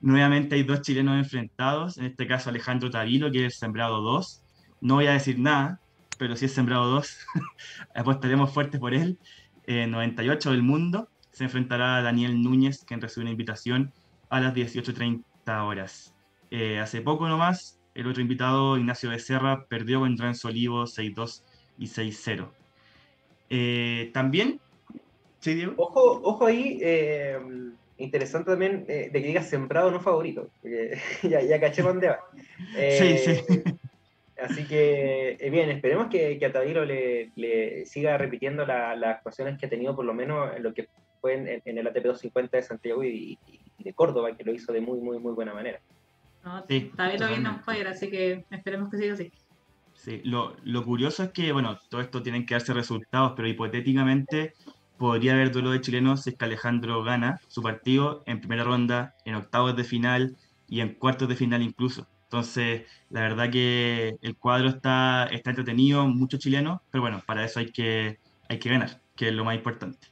[0.00, 4.42] nuevamente hay dos chilenos enfrentados, en este caso Alejandro Tavilo, que es el sembrado 2.
[4.80, 5.80] No voy a decir nada,
[6.18, 7.18] pero si es sembrado 2,
[7.94, 9.18] apostaremos fuerte por él.
[9.66, 13.92] 98 del mundo, se enfrentará a Daniel Núñez, quien recibe una invitación
[14.28, 15.22] a las 18.30
[15.66, 16.14] horas.
[16.50, 21.42] Eh, hace poco nomás, el otro invitado, Ignacio Becerra, perdió con Renzo Olivo 6-2
[21.78, 22.48] y 6-0.
[25.76, 27.38] Ojo, ojo ahí, eh,
[27.98, 32.20] interesante también eh, de que digas sembrado no favorito, porque ya, ya caché dónde va.
[32.74, 33.30] sí, sí.
[33.30, 39.58] Eh, así que, bien, esperemos que, que a Tadiro le, le, siga repitiendo las actuaciones
[39.58, 40.88] que ha tenido, por lo menos en lo que
[41.20, 43.38] fue en, el ATP 250 de Santiago y,
[43.78, 45.78] de Córdoba, que lo hizo de muy, muy, muy buena manera.
[46.42, 49.30] No, sí, Tadiro viene un fire, así que esperemos que siga así.
[49.94, 54.52] Sí, lo, lo curioso es que, bueno, todo esto tienen que darse resultados, pero hipotéticamente
[54.98, 59.14] podría haber duelo de chilenos si es que Alejandro gana su partido en primera ronda,
[59.24, 60.36] en octavos de final
[60.68, 62.08] y en cuartos de final incluso.
[62.24, 67.60] Entonces, la verdad que el cuadro está, está entretenido, muchos chilenos, pero bueno, para eso
[67.60, 68.18] hay que,
[68.48, 70.08] hay que ganar, que es lo más importante.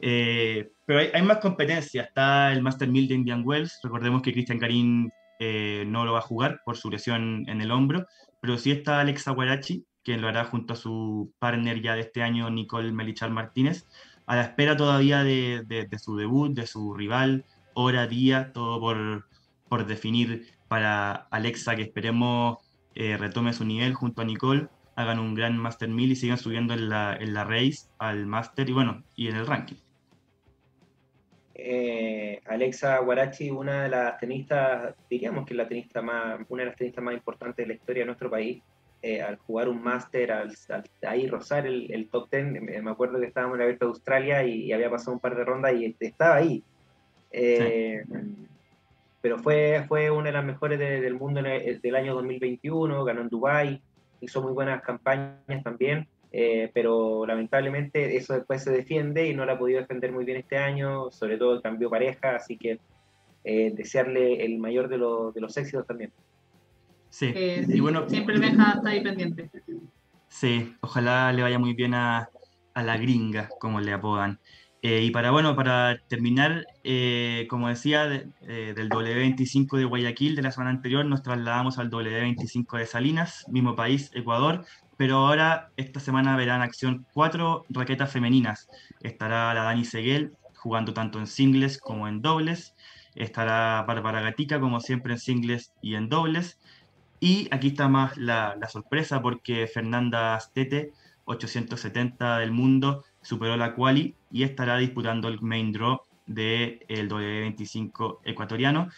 [0.00, 4.32] Eh, pero hay, hay, más competencia, está el Master 1000 de Indian Wells, recordemos que
[4.32, 8.06] Cristian Karim eh, no lo va a jugar por su lesión en el hombro,
[8.40, 12.22] pero sí está Alexa Guarachi, quien lo hará junto a su partner ya de este
[12.22, 13.86] año, Nicole Melichar Martínez,
[14.26, 17.44] a la espera todavía de, de, su debut, de su rival,
[17.74, 19.26] hora, día, todo por,
[19.68, 22.58] por definir para Alexa, que esperemos
[22.94, 26.74] eh, retome su nivel junto a Nicole, hagan un gran Master 1000 y sigan subiendo
[26.74, 29.76] en la, en la race al Master y bueno, y en el ranking.
[31.56, 36.76] Eh, Alexa Guarachi, una de las tenistas, diríamos que la tenista más, una de las
[36.76, 38.62] tenistas más importantes de la historia de nuestro país,
[39.06, 40.50] eh, al jugar un máster, al,
[41.06, 44.72] ahí rozar el, top ten, me, acuerdo que estábamos en la Abierta de Australia y,
[44.72, 46.62] había pasado un par de rondas y estaba ahí.
[47.30, 48.02] Eh,
[49.20, 53.82] pero fue, fue una de las mejores del mundo del año 2021, ganó en Dubai
[54.22, 59.52] hizo muy buenas campañas también, eh, pero lamentablemente eso después se defiende y no la
[59.52, 62.78] ha podido defender muy bien este año, sobre todo el cambio pareja, así que
[63.44, 66.10] desearle el mayor de, de los éxitos también.
[67.14, 67.32] Sí,
[67.68, 69.48] y bueno, siempre me está ahí pendiente.
[70.26, 72.28] Sí, ojalá le vaya muy bien a,
[72.74, 74.40] a la gringa, como le apodan.
[74.82, 78.04] Eh, y para, bueno, para terminar, eh, como decía,
[78.42, 83.44] eh, del W25 de Guayaquil de la semana anterior nos trasladamos al W25 de Salinas,
[83.48, 84.66] mismo país, Ecuador,
[84.96, 88.68] pero ahora esta semana verán acción cuatro raquetas femeninas.
[89.00, 92.74] Estará la Dani Seguel jugando tanto en singles como en dobles.
[93.14, 96.58] Estará Bárbara Gatica como siempre en singles y en dobles.
[97.24, 100.92] Y aquí está más la, sorpresa porque Fernanda Astete,
[101.24, 108.18] 870 del mundo, superó la quali y estará disputando el main draw del de W25
[108.24, 108.90] ecuatoriano.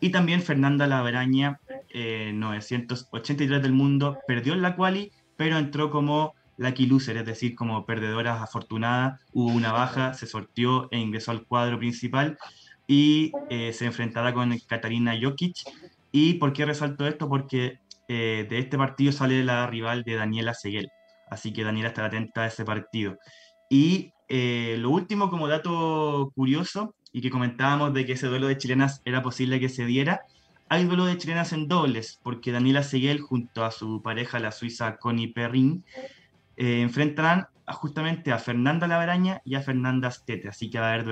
[0.00, 1.60] Y también Fernanda Laveraña,
[1.92, 7.54] 983 eh, del mundo, perdió en la quali, pero entró como lucky loser, es decir,
[7.54, 9.20] como perdedora afortunada.
[9.34, 12.38] Hubo una baja, se sorteó e ingresó al cuadro principal
[12.86, 15.56] y eh, se enfrentará con Katarina Jokic.
[16.16, 17.28] ¿Y por qué resalto esto?
[17.28, 20.88] Porque eh, de este partido sale la rival de Daniela Seguel.
[21.28, 23.18] Así que Daniela estará atenta a ese partido.
[23.68, 28.56] Y eh, lo último, como dato curioso, y que comentábamos de que ese duelo de
[28.56, 30.20] chilenas era posible que se diera,
[30.68, 34.98] hay duelo de chilenas en dobles, porque Daniela Seguel junto a su pareja, la suiza
[34.98, 35.84] Connie Perrin,
[36.56, 40.48] eh, enfrentarán justamente a Fernanda Lavaraña y a Fernanda Stete.
[40.48, 41.04] Así que va a haber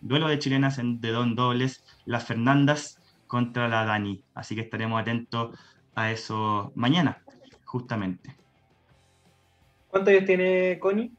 [0.00, 2.95] duelo de, chilenas en, de don dobles, las Fernandas
[3.26, 4.22] contra la Dani.
[4.34, 5.58] Así que estaremos atentos
[5.94, 7.22] a eso mañana,
[7.64, 8.36] justamente.
[9.88, 11.12] ¿Cuántos años tiene Connie?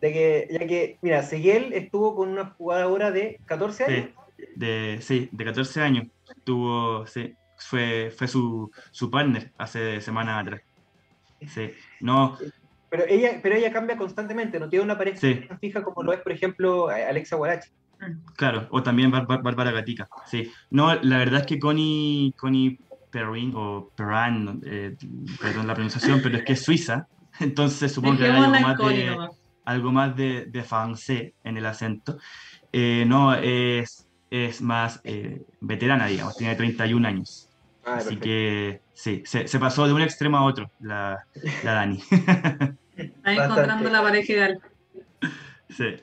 [0.00, 4.08] de que, ya que, mira, Seguel estuvo con una jugadora de 14 años.
[4.36, 6.06] Sí, de, sí, de 14 años.
[6.44, 10.62] Tuvo, sí, fue, fue su, su partner hace semanas atrás.
[11.46, 11.70] Sí,
[12.00, 12.38] no.
[12.90, 15.20] Pero ella, pero ella cambia constantemente, no tiene una pareja
[15.60, 17.70] fija como lo es, por ejemplo, Alexa Guarachi.
[18.36, 20.08] Claro, o también Bárbara Gatica.
[20.26, 20.50] Sí.
[20.70, 22.78] No, la verdad es que Connie, Connie
[23.10, 24.96] Perrin, o Perrin, eh,
[25.40, 27.08] perdón la pronunciación, pero es que es suiza,
[27.40, 29.28] entonces supongo que hay algo más de
[29.64, 32.16] algo más de, de francés en el acento.
[32.72, 37.50] Eh, no, es, es más eh, veterana, digamos, tiene 31 años.
[37.84, 41.22] Ah, Así que sí, se, se, pasó de un extremo a otro, la,
[41.64, 42.02] la Dani.
[42.96, 44.60] Está encontrando la pareja ideal.
[45.70, 45.96] Sí.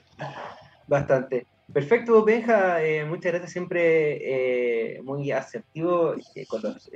[0.88, 1.48] Bastante.
[1.74, 6.14] Perfecto, Benja, eh, muchas gracias, siempre muy asertivo
[6.48, 6.92] con los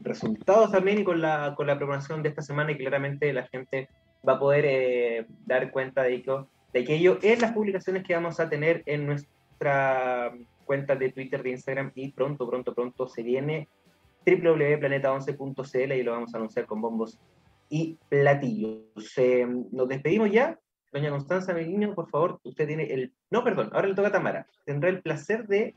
[0.00, 3.88] resultados también y con la, con la programación de esta semana y claramente la gente
[4.26, 8.40] va a poder eh, dar cuenta de, ello, de aquello en las publicaciones que vamos
[8.40, 10.32] a tener en nuestra
[10.64, 13.68] cuenta de Twitter, de Instagram y pronto, pronto, pronto se viene
[14.24, 17.18] www.planeta11.cl y lo vamos a anunciar con bombos
[17.68, 19.12] y platillos.
[19.16, 20.58] Eh, nos despedimos ya.
[20.92, 23.12] Doña Constanza niño, por favor, usted tiene el...
[23.30, 24.46] No, perdón, ahora le toca a Tamara.
[24.64, 25.74] Tendrá el placer de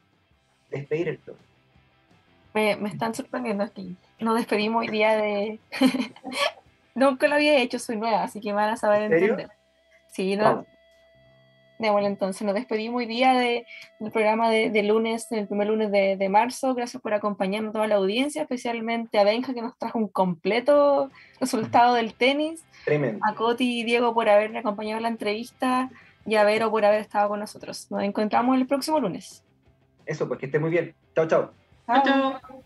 [0.70, 1.48] despedir el programa.
[2.54, 3.96] Me, me están sorprendiendo aquí.
[4.20, 5.60] Nos despedimos hoy día de,
[6.96, 9.50] Nunca lo había hecho, soy nueva, así que van a saber entender.
[10.08, 10.66] Sí, no.
[11.78, 13.66] Bueno, entonces nos despedimos hoy día de,
[14.00, 16.74] del programa de, de, lunes, el primer lunes de, de, marzo.
[16.74, 21.96] Gracias por acompañarnos toda la audiencia, especialmente a Benja que nos trajo un completo resultado
[21.96, 22.64] del tenis.
[22.86, 23.26] Tremendo.
[23.26, 25.90] A Coti y Diego por haberme acompañado en la entrevista
[26.26, 27.88] y a Vero por haber estado con nosotros.
[27.92, 29.44] Nos encontramos el próximo lunes.
[30.06, 30.94] Eso, pues que esté muy bien.
[31.16, 31.52] Chao, chao.
[31.88, 32.66] Chao, chao.